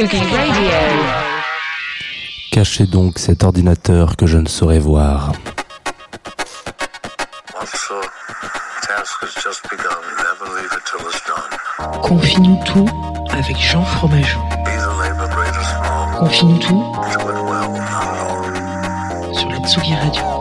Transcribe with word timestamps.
Radio. 0.00 0.20
Cachez 2.52 2.86
donc 2.86 3.18
cet 3.18 3.42
ordinateur 3.42 4.14
que 4.16 4.26
je 4.26 4.38
ne 4.38 4.46
saurais 4.46 4.78
voir. 4.78 5.32
Confie-nous 12.02 12.60
tout 12.64 12.88
avec 13.32 13.56
Jean 13.58 13.82
Fromageau. 13.82 14.38
Confie-nous 16.16 16.58
tout 16.58 16.92
sur 19.32 19.48
la 19.48 19.58
Tsugi 19.66 19.94
Radio. 19.96 20.37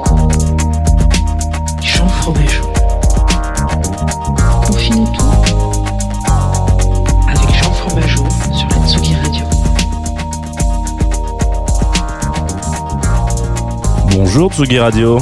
Bonjour 14.37 14.53
Tsugi 14.53 14.77
Radio, 14.77 15.17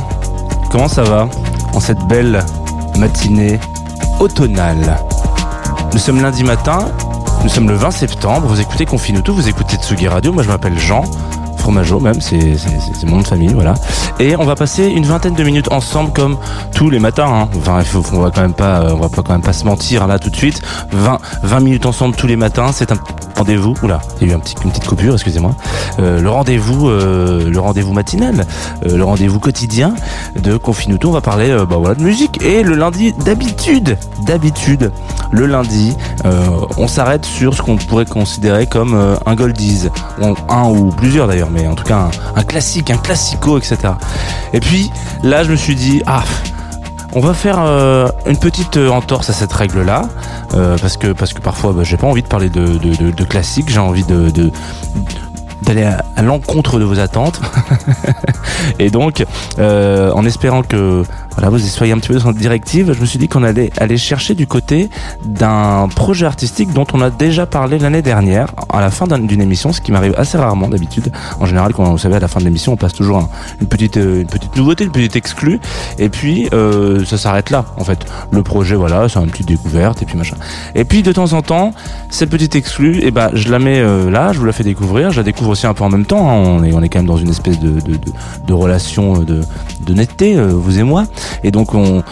comment 0.70 0.90
ça 0.90 1.04
va 1.04 1.30
en 1.74 1.80
cette 1.80 2.06
belle 2.06 2.44
matinée 2.98 3.62
automnale. 4.20 4.98
Nous 5.94 6.00
sommes 6.00 6.22
lundi 6.22 6.44
matin, 6.44 6.92
nous 7.42 7.48
sommes 7.48 7.70
le 7.70 7.76
20 7.76 7.92
septembre, 7.92 8.46
vous 8.46 8.60
écoutez 8.60 8.86
Confine 8.86 9.22
tout, 9.22 9.34
vous 9.34 9.48
écoutez 9.48 9.78
Tsugi 9.78 10.10
Radio, 10.10 10.34
moi 10.34 10.44
je 10.44 10.50
m'appelle 10.50 10.78
Jean, 10.78 11.06
Fromageau 11.66 12.00
même, 12.00 12.22
c'est 12.22 12.38
mon 13.08 13.22
de 13.22 13.28
famille, 13.28 13.52
voilà. 13.52 13.74
Et 14.20 14.36
on 14.38 14.46
va 14.46 14.54
passer 14.54 14.86
une 14.86 15.04
vingtaine 15.04 15.34
de 15.34 15.44
minutes 15.44 15.72
ensemble 15.72 16.12
comme 16.14 16.38
tous 16.76 16.92
les 16.92 17.00
matins. 17.00 17.26
hein. 17.28 17.50
Enfin, 17.58 17.82
on 18.14 18.20
va 18.20 18.30
quand 18.30 18.42
même 18.42 18.54
pas, 18.54 18.82
euh, 18.82 18.92
on 18.94 19.00
va 19.00 19.10
pas 19.10 19.24
quand 19.24 19.32
même 19.34 19.42
pas 19.42 19.52
se 19.52 19.66
mentir 19.66 20.06
là 20.06 20.20
tout 20.20 20.30
de 20.30 20.36
suite. 20.36 20.62
20, 20.92 21.18
20 21.42 21.60
minutes 21.62 21.88
ensemble 21.88 22.16
tous 22.16 22.28
les 22.28 22.36
matins, 22.36 22.68
c'est 22.72 22.92
un 22.92 22.98
rendez-vous. 23.36 23.74
Oula, 23.82 24.00
il 24.22 24.28
y 24.28 24.30
a 24.30 24.34
eu 24.34 24.36
un 24.36 24.40
petit, 24.40 24.54
une 24.64 24.70
petite 24.70 24.86
coupure, 24.86 25.16
excusez-moi. 25.16 25.56
Euh, 25.98 26.22
le 26.22 26.30
rendez-vous, 26.30 26.88
euh, 26.88 27.50
le 27.50 27.60
rendez-vous 27.60 27.94
matinal, 27.94 28.46
le 28.86 29.04
rendez-vous 29.04 29.40
quotidien 29.40 29.96
de 30.40 30.58
Confinuto. 30.58 31.10
On 31.10 31.14
va 31.14 31.22
parler, 31.22 31.50
bah 31.68 31.78
voilà, 31.80 31.96
de 31.96 32.04
musique. 32.04 32.44
Et 32.44 32.62
le 32.62 32.76
lundi, 32.76 33.12
d'habitude, 33.26 33.98
d'habitude, 34.28 34.92
le 35.32 35.48
lundi, 35.48 35.98
on 36.78 36.88
s'arrête 36.88 37.26
sur 37.26 37.56
ce 37.56 37.64
qu'on 37.64 37.78
pourrait 37.78 38.06
considérer 38.06 38.68
comme 38.68 38.96
un 39.26 39.36
goldies, 39.36 39.90
un 40.50 40.64
ou 40.70 40.90
plusieurs 40.92 41.28
d'ailleurs, 41.28 41.50
mais 41.56 41.68
en 41.68 41.76
tout 41.76 41.86
cas 41.86 42.10
un, 42.36 42.44
classique, 42.44 42.92
un 42.92 42.98
classico, 42.98 43.58
etc. 43.58 43.78
Et 44.54 44.60
puis 44.60 44.92
là, 45.24 45.44
je 45.44 45.52
me 45.52 45.56
suis 45.56 45.76
dit, 45.76 46.04
ah. 46.06 46.24
On 47.18 47.22
va 47.22 47.34
faire 47.34 47.60
euh, 47.60 48.10
une 48.26 48.36
petite 48.36 48.76
euh, 48.76 48.90
entorse 48.90 49.30
à 49.30 49.34
cette 49.34 49.54
règle-là, 49.54 50.02
euh, 50.54 50.78
parce 50.78 50.98
que 50.98 51.14
parfois 51.40 51.72
bah, 51.72 51.84
j'ai 51.86 51.96
pas 51.96 52.08
envie 52.08 52.24
de 52.24 52.28
parler 52.28 52.50
de, 52.50 52.78
de, 52.78 53.24
classique, 53.24 53.70
j'ai 53.70 53.80
envie 53.80 54.04
d'aller 54.04 55.84
à, 55.86 56.22
l'encontre 56.22 56.78
de 56.78 56.84
vos 56.84 57.00
attentes. 57.00 57.40
et 58.80 58.90
donc, 58.90 59.24
en 59.58 60.26
espérant 60.26 60.62
que 60.62 61.04
voilà, 61.36 61.50
vous 61.50 61.60
soyez 61.60 61.92
un 61.94 61.98
petit 61.98 62.08
peu 62.10 62.16
dans 62.16 62.28
cette 62.28 62.38
directive, 62.38 62.94
je 62.94 63.00
me 63.02 63.06
suis 63.06 63.20
dit 63.20 63.28
qu'on 63.28 63.44
allait 63.44 63.70
aller 63.78 63.98
chercher 63.98 64.36
du 64.36 64.48
côté 64.48 64.90
d'un 65.26 65.88
projet 65.94 66.26
artistique 66.26 66.72
dont 66.74 66.86
on 66.94 67.02
a 67.02 67.10
déjà 67.10 67.46
parlé 67.46 67.78
l'année 67.78 68.02
dernière, 68.02 68.48
à 68.70 68.80
la 68.82 68.90
fin 68.90 69.06
d'un- 69.08 69.20
d'une 69.20 69.42
émission, 69.42 69.74
ce 69.74 69.82
qui 69.82 69.92
m'arrive 69.92 70.14
assez 70.18 70.38
rarement 70.38 70.68
d'habitude. 70.70 71.12
En 71.40 71.46
général, 71.46 71.74
quand 71.74 71.84
vous 71.84 71.98
savez, 71.98 72.16
à 72.16 72.20
la 72.20 72.28
fin 72.28 72.40
de 72.40 72.46
l'émission, 72.46 72.74
on 72.74 72.78
passe 72.78 72.94
toujours 72.94 73.18
un- 73.18 73.30
une 73.62 73.68
petite 73.68 73.98
euh, 73.98 74.22
une 74.22 74.28
petite 74.28 74.56
nouveauté, 74.56 74.86
une 74.86 74.92
petite 74.92 75.16
exclue, 75.16 75.60
et 76.00 76.10
puis 76.10 76.48
euh, 76.54 77.04
ça 77.06 77.18
s'arrête 77.18 77.50
là. 77.50 77.66
En 77.78 77.84
fait, 77.84 78.06
le 78.32 78.42
projet, 78.44 78.76
voilà, 78.76 79.10
c'est 79.10 79.20
une 79.20 79.30
petite 79.30 79.48
découverte, 79.48 80.02
et 80.02 80.06
puis 80.06 80.18
machin. 80.18 80.36
Et 80.74 80.86
puis 80.86 81.04
de 81.04 81.12
temps 81.12 81.34
en 81.34 81.42
temps, 81.42 81.74
cette 82.10 82.30
petite 82.30 82.56
exclue, 82.56 83.00
et 83.04 83.12
ben, 83.12 83.30
je 83.34 83.50
la 83.50 83.60
mets 83.60 83.80
euh, 83.80 84.10
là, 84.10 84.32
je 84.34 84.40
vous 84.40 84.46
la 84.46 84.54
fais 84.54 84.64
découvrir, 84.64 85.12
je 85.12 85.18
la 85.18 85.24
découvre 85.24 85.52
aussi 85.52 85.68
un 85.68 85.74
peu 85.74 85.84
en 85.84 85.90
même 85.90 86.06
temps. 86.06 86.30
hein. 86.30 86.34
On 86.46 86.64
est 86.64 86.74
on 86.74 86.82
est 86.82 86.90
quand 86.90 87.00
même 87.00 87.08
dans 87.08 87.18
une 87.18 87.30
espèce 87.30 87.60
de 87.60 87.82
de, 87.82 88.00
de, 88.48 88.54
relation 88.54 89.16
euh, 89.22 89.26
de 89.26 89.42
de 89.86 89.94
netteté, 89.94 90.36
vous 90.36 90.80
et 90.80 90.84
moi. 90.84 91.04
Et 91.44 91.52
donc 91.52 91.74
on 91.74 92.04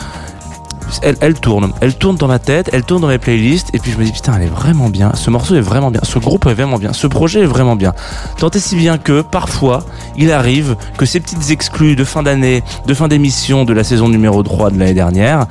elle, 1.02 1.34
tourne, 1.34 1.72
elle 1.82 1.96
tourne 1.96 2.18
dans 2.18 2.28
ma 2.28 2.38
tête, 2.40 2.70
elle 2.72 2.84
tourne 2.84 3.02
dans 3.02 3.08
mes 3.08 3.18
playlists, 3.18 3.70
et 3.74 3.80
puis 3.80 3.92
je 3.92 3.98
me 3.98 4.04
dis 4.04 4.12
putain, 4.12 4.34
elle 4.36 4.44
est 4.44 4.52
vraiment 4.52 4.90
bien, 4.90 5.12
ce 5.16 5.30
morceau 5.32 5.56
est 5.56 5.62
vraiment 5.62 5.90
bien, 5.90 6.02
ce 6.04 6.20
groupe 6.20 6.46
est 6.46 6.54
vraiment 6.54 6.78
bien, 6.78 6.94
ce 6.94 7.08
projet 7.08 7.42
est 7.42 7.46
vraiment 7.48 7.76
bien. 7.76 7.94
Tant 8.38 8.50
et 8.52 8.60
si 8.60 8.76
bien 8.76 8.98
que 9.00 9.22
parfois, 9.22 9.86
il 10.18 10.32
arrive 10.32 10.76
que 10.98 11.06
ces 11.06 11.20
petites 11.20 11.50
exclus 11.50 11.96
de 11.96 12.04
fin 12.04 12.22
d'année, 12.22 12.64
de 12.86 12.94
fin 12.94 13.08
d'émission 13.08 13.66
de 13.66 13.74
la 13.74 13.84
saison 13.84 14.08
numéro 14.08 14.44
3 14.44 14.70
de 14.70 14.78
l'année 14.78 14.94
dernière, 14.94 15.48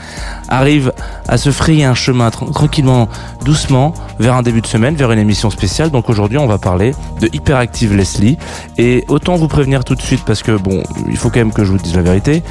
arrivent 0.48 0.92
à 1.26 1.38
se 1.38 1.50
frayer 1.50 1.84
un 1.84 1.94
chemin 1.94 2.28
tran- 2.28 2.52
tranquillement, 2.52 3.08
doucement, 3.44 3.94
vers 4.20 4.34
un 4.36 4.42
début 4.42 4.60
de 4.60 4.66
semaine, 4.66 4.94
vers 4.94 5.10
une 5.10 5.18
émission 5.18 5.50
spéciale. 5.50 5.90
Donc 5.90 6.08
aujourd'hui, 6.08 6.38
on 6.38 6.46
va 6.46 6.58
parler 6.58 6.94
de 7.20 7.28
Hyperactive 7.32 7.96
Leslie, 7.96 8.38
et 8.78 9.04
autant 9.08 9.34
vous 9.36 9.48
prévenir 9.48 9.82
tout 9.82 9.96
de 9.96 10.02
suite, 10.02 10.22
parce 10.24 10.42
que 10.44 10.52
bon, 10.52 10.82
il 11.08 11.16
faut 11.16 11.30
quand 11.30 11.40
même 11.40 11.52
que 11.52 11.64
je 11.64 11.72
vous 11.72 11.78
dise 11.78 11.96
la 11.96 12.02
vérité, 12.02 12.44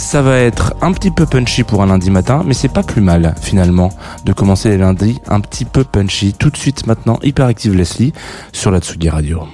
ça 0.00 0.22
va 0.22 0.38
être 0.38 0.74
un 0.80 0.92
petit 0.92 1.10
peu 1.10 1.26
punchy 1.26 1.62
pour 1.62 1.82
un 1.82 1.86
lundi 1.86 2.10
matin, 2.10 2.42
mais 2.44 2.54
c'est 2.54 2.72
pas 2.72 2.82
plus 2.82 3.02
mal 3.02 3.34
finalement 3.40 3.90
de 4.24 4.32
commencer 4.32 4.70
les 4.70 4.78
lundis 4.78 5.20
un 5.28 5.40
petit 5.40 5.66
peu 5.66 5.84
punchy. 5.84 6.32
Tout 6.32 6.50
de 6.50 6.56
suite 6.56 6.86
maintenant, 6.86 7.18
Hyperactive 7.22 7.74
Leslie 7.74 8.12
sur 8.52 8.70
la 8.70 8.80
Tsugi 8.80 9.10
Radio. 9.10 9.46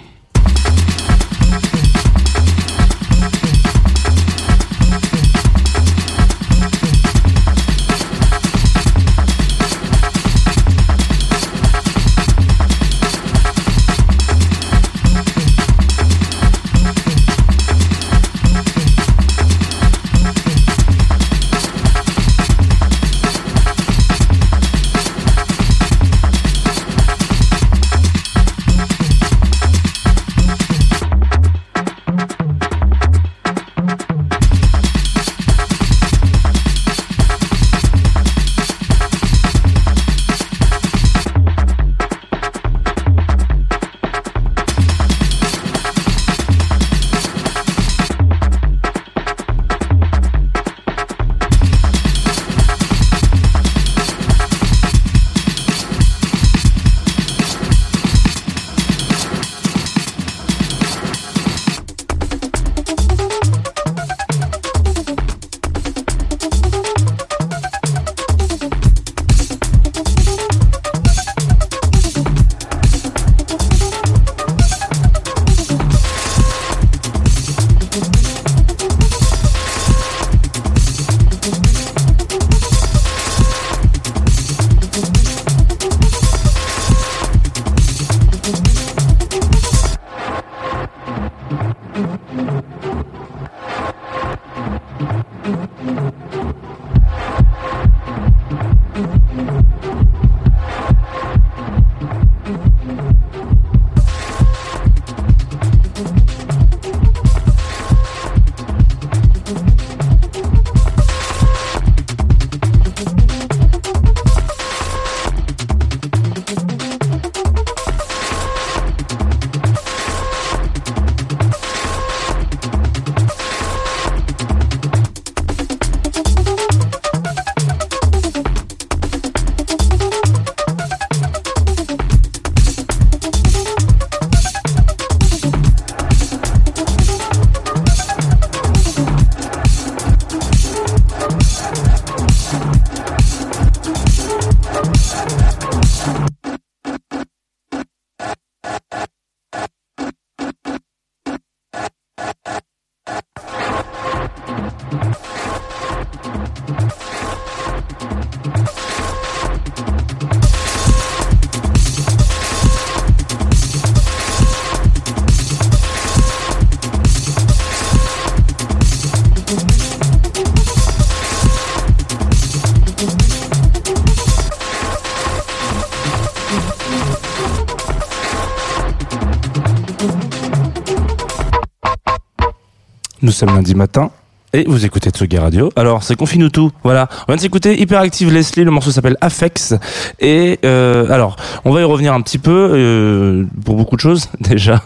Lundi 183.44 183.74
matin. 183.74 184.08
Et 184.52 184.64
vous 184.66 184.86
écoutez 184.86 185.10
Tsugi 185.10 185.38
Radio. 185.38 185.70
Alors, 185.76 186.02
c'est 186.02 186.14
Confine 186.14 186.48
tout. 186.50 186.70
Voilà. 186.84 187.08
On 187.22 187.32
vient 187.32 187.36
de 187.36 187.40
s'écouter 187.40 187.80
Hyperactive 187.80 188.32
Leslie. 188.32 188.64
Le 188.64 188.70
morceau 188.70 188.90
s'appelle 188.90 189.16
Affex. 189.20 189.74
Et 190.20 190.60
euh, 190.64 191.10
alors, 191.10 191.36
on 191.64 191.72
va 191.72 191.80
y 191.80 191.84
revenir 191.84 192.14
un 192.14 192.20
petit 192.22 192.38
peu 192.38 192.70
euh, 192.72 193.44
pour 193.64 193.74
beaucoup 193.74 193.96
de 193.96 194.00
choses. 194.00 194.28
Déjà, 194.40 194.82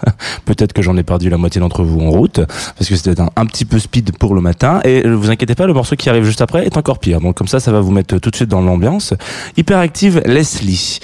peut-être 0.47 0.73
que 0.73 0.83
j'en 0.83 0.97
ai 0.97 1.03
perdu 1.03 1.29
la 1.29 1.37
moitié 1.37 1.61
d'entre 1.61 1.83
vous 1.83 2.01
en 2.01 2.11
route 2.11 2.41
parce 2.79 2.89
que 2.89 2.97
c'était 2.97 3.21
un, 3.21 3.47
petit 3.47 3.67
peu 3.67 3.79
speed 3.79 4.17
pour 4.17 4.35
le 4.35 4.41
matin. 4.41 4.81
Et 4.85 5.03
ne 5.05 5.15
vous 5.15 5.31
inquiétez 5.31 5.55
pas, 5.55 5.67
le 5.67 5.75
morceau 5.75 5.95
qui 5.95 6.09
arrive 6.09 6.25
juste 6.25 6.41
après 6.41 6.65
est 6.65 6.77
encore 6.79 6.99
pire. 6.99 7.21
Donc 7.21 7.37
comme 7.37 7.49
ça, 7.49 7.61
ça 7.61 7.71
va 7.71 7.81
vous 7.81 7.93
mettre 7.93 8.17
tout 8.19 8.31
de 8.31 8.37
suite 8.37 8.49
dans 8.49 8.63
l'ambiance. 8.63 9.15
Hyperactive 9.59 10.23
Leslie 10.25 11.01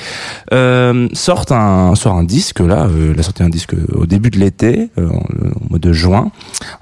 euh, 0.53 1.09
sort 1.13 1.45
un 1.51 1.95
sort 1.95 2.15
un 2.15 2.25
disque 2.25 2.61
là. 2.61 2.87
Euh, 2.87 3.13
elle 3.13 3.21
a 3.21 3.23
sorti 3.23 3.43
un 3.43 3.49
disque 3.49 3.75
au 3.93 4.07
début 4.07 4.31
de 4.31 4.39
l'été, 4.39 4.91
euh, 4.99 5.09
au 5.09 5.69
mois 5.69 5.79
de 5.79 5.93
juin, 5.93 6.31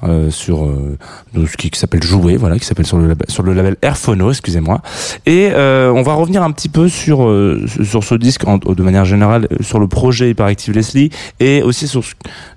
euh, 0.05 0.31
sur 0.31 0.65
euh, 0.65 0.97
ce 1.35 1.57
qui 1.71 1.79
s'appelle 1.79 2.03
Jouer, 2.03 2.37
voilà, 2.37 2.59
qui 2.59 2.65
s'appelle 2.65 2.87
sur 2.87 2.99
le 2.99 3.09
label, 3.09 3.27
sur 3.29 3.43
le 3.43 3.53
label 3.53 3.77
Airphono, 3.83 4.31
excusez-moi. 4.31 4.81
Et 5.27 5.51
euh, 5.53 5.91
on 5.91 6.03
va 6.03 6.15
revenir 6.15 6.43
un 6.43 6.51
petit 6.53 6.69
peu 6.69 6.89
sur 6.89 7.27
euh, 7.27 7.65
sur 7.85 8.05
ce 8.05 8.15
disque 8.15 8.45
de 8.45 8.83
manière 8.83 9.05
générale, 9.05 9.49
euh, 9.51 9.63
sur 9.63 9.79
le 9.79 9.87
projet 9.87 10.31
Hyperactive 10.31 10.75
Leslie 10.75 11.11
et 11.41 11.63
aussi 11.63 11.89
sur 11.89 12.03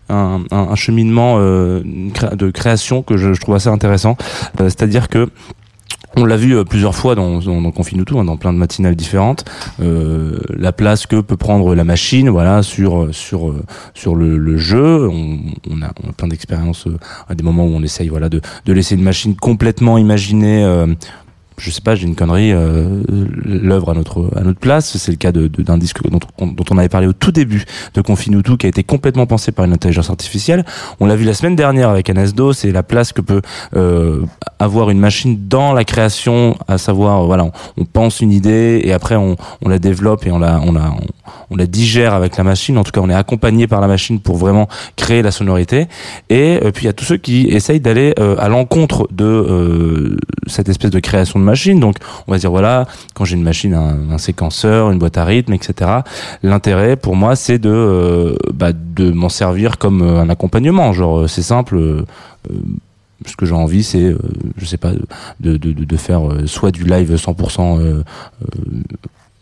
un, 0.09 0.75
cheminement 0.75 1.38
de 1.39 2.50
création 2.51 3.01
que 3.04 3.18
je, 3.18 3.39
trouve 3.39 3.56
assez 3.56 3.68
intéressant. 3.68 4.15
C'est-à-dire 4.57 5.09
que 5.09 5.30
on 6.17 6.25
l'a 6.25 6.35
vu 6.37 6.55
euh, 6.55 6.63
plusieurs 6.63 6.95
fois 6.95 7.15
dans, 7.15 7.39
dans, 7.39 7.61
dans 7.61 7.71
Confine 7.71 8.03
tout, 8.03 8.19
hein, 8.19 8.25
dans 8.25 8.37
plein 8.37 8.51
de 8.53 8.57
matinales 8.57 8.95
différentes. 8.95 9.45
Euh, 9.81 10.39
la 10.49 10.71
place 10.71 11.05
que 11.05 11.21
peut 11.21 11.37
prendre 11.37 11.75
la 11.75 11.83
machine, 11.83 12.29
voilà, 12.29 12.63
sur 12.63 13.13
sur 13.13 13.49
euh, 13.49 13.63
sur 13.93 14.15
le, 14.15 14.37
le 14.37 14.57
jeu. 14.57 15.07
On, 15.09 15.81
a, 15.81 15.93
plein 16.17 16.27
d'expériences 16.27 16.87
à 17.29 17.35
des 17.35 17.43
moments 17.43 17.65
où 17.65 17.73
on 17.73 17.83
essaye, 17.83 18.09
voilà, 18.09 18.29
de, 18.29 18.41
de 18.65 18.73
laisser 18.73 18.95
une 18.95 19.03
machine 19.03 19.35
complètement 19.35 19.97
imaginée. 19.97 20.63
euh, 20.63 20.87
je 21.59 21.71
sais 21.71 21.81
pas, 21.81 21.95
j'ai 21.95 22.06
une 22.06 22.15
connerie, 22.15 22.51
euh, 22.51 23.01
l'œuvre 23.44 23.89
à 23.89 23.94
notre 23.95 24.30
à 24.36 24.42
notre 24.42 24.59
place. 24.59 24.98
C'est 24.98 25.12
le 25.12 25.18
cas 25.18 25.31
de 25.31 25.48
d'un 25.48 25.77
disque 25.77 26.07
dont, 26.09 26.19
on- 26.39 26.77
avait 26.77 26.89
parlé 26.89 27.07
au 27.07 27.13
tout 27.13 27.31
début 27.31 27.65
de 27.95 28.01
Confinutu, 28.01 28.57
qui 28.57 28.68
a 28.68 28.69
été 28.69 28.83
complètement 28.83 29.25
pensé 29.25 29.51
par 29.51 29.65
une 29.65 29.74
intelligence 29.74 30.12
artificielle. 30.12 30.63
On 31.00 31.07
l'a 31.07 31.15
vu 31.15 31.25
la 31.25 31.33
semaine 31.33 31.56
dernière 31.56 31.89
avec 31.89 32.09
Anesdo, 32.09 32.54
c'est 32.54 32.71
la 32.71 32.83
place 32.83 33.12
que 33.12 33.21
peut 33.21 33.42
euh, 33.75 34.21
avoir 34.59 34.92
une 34.92 35.00
machine 35.00 35.48
dans 35.48 35.74
la 35.74 35.83
création, 35.83 36.56
à 36.68 36.77
savoir, 36.77 37.25
voilà, 37.25 37.50
on, 37.77 37.86
pense 37.86 38.19
une 38.21 38.31
idée 38.31 38.81
et 38.83 38.94
après 38.94 39.15
on, 39.15 39.36
on 39.63 39.69
la 39.69 39.80
développe 39.80 40.27
et 40.27 40.31
on 40.31 40.38
la 40.38 40.59
on 40.62 40.74
la 40.74 40.92
on, 40.92 41.07
on 41.50 41.56
la 41.56 41.65
digère 41.65 42.13
avec 42.13 42.38
la 42.38 42.44
machine. 42.44 42.77
En 42.77 42.83
tout 42.83 42.92
cas, 42.92 43.01
on 43.01 43.09
est 43.09 43.15
accompagné 43.15 43.68
par 43.68 43.81
la 43.81 43.88
machine 43.88 44.19
pour 44.19 44.38
vraiment 44.38 44.68
créer 44.95 45.21
la 45.21 45.31
sonorité. 45.31 45.88
Et 46.30 46.59
euh, 46.63 46.71
puis 46.71 46.83
il 46.83 46.88
y 46.88 46.89
a 46.89 46.94
tous 46.94 47.06
ceux 47.06 47.18
qui 47.18 47.48
essayent 47.48 47.80
d'aller 47.80 48.13
euh, 48.19 48.36
à 48.38 48.50
l'encontre 48.50 49.07
de 49.12 49.25
euh, 49.25 50.18
cette 50.45 50.69
espèce 50.69 50.92
de 50.92 51.00
création 51.00 51.39
de 51.39 51.45
machine. 51.47 51.79
Donc 51.79 51.95
on 52.27 52.31
va 52.31 52.38
dire 52.38 52.51
voilà, 52.51 52.88
quand 53.13 53.25
j'ai 53.25 53.35
une 53.35 53.44
machine, 53.44 53.73
un, 53.73 54.17
séquenceur, 54.17 54.91
une 54.91 54.99
boîte 54.99 55.17
à 55.17 55.25
rythme, 55.25 55.53
etc. 55.53 56.01
L'intérêt 56.44 56.95
pour 56.95 57.15
moi, 57.15 57.35
c'est 57.35 57.59
de 57.59 57.71
euh, 57.71 58.35
bah, 58.53 58.71
de 58.73 59.11
m'en 59.11 59.29
servir 59.29 59.77
comme 59.77 60.01
euh, 60.01 60.21
un 60.21 60.29
accompagnement. 60.29 60.94
Genre 60.94 61.19
euh, 61.19 61.27
c'est 61.27 61.41
simple. 61.41 62.05
ce 63.25 63.35
que 63.35 63.45
j'ai 63.45 63.56
envie, 63.56 63.83
c'est, 63.83 64.16
je 64.57 64.66
sais 64.66 64.77
pas, 64.77 64.92
de, 65.39 65.57
de, 65.57 65.73
de, 65.73 65.97
faire 65.97 66.21
soit 66.45 66.71
du 66.71 66.83
live 66.83 67.13
100%, 67.13 67.80
euh, 67.80 67.81
euh, 67.83 68.04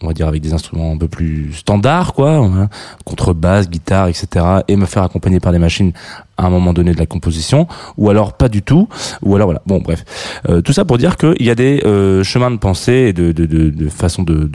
on 0.06 0.08
va 0.08 0.14
dire 0.14 0.28
avec 0.28 0.42
des 0.42 0.54
instruments 0.54 0.94
un 0.94 0.98
peu 0.98 1.08
plus 1.08 1.54
standards, 1.54 2.14
quoi, 2.14 2.36
hein, 2.36 2.70
contrebasse, 3.04 3.70
guitare, 3.70 4.08
etc., 4.08 4.46
et 4.68 4.76
me 4.76 4.86
faire 4.86 5.04
accompagner 5.04 5.40
par 5.40 5.52
des 5.52 5.60
machines 5.60 5.92
à 6.38 6.48
un 6.48 6.50
moment 6.50 6.74
donné 6.74 6.94
de 6.94 7.00
la 7.00 7.06
composition, 7.06 7.68
ou 7.98 8.10
alors 8.10 8.34
pas 8.34 8.50
du 8.50 8.62
tout, 8.62 8.88
ou 9.22 9.36
alors 9.36 9.48
voilà. 9.48 9.62
Bon, 9.66 9.80
bref, 9.80 10.04
Euh, 10.50 10.62
tout 10.62 10.74
ça 10.74 10.86
pour 10.86 10.98
dire 10.98 11.18
qu'il 11.18 11.46
y 11.46 11.50
a 11.50 11.56
des 11.56 11.82
euh, 11.86 12.24
chemins 12.24 12.52
de 12.52 12.58
pensée 12.58 13.08
et 13.10 13.14
de, 13.14 13.90
façon 13.90 14.24
de, 14.24 14.50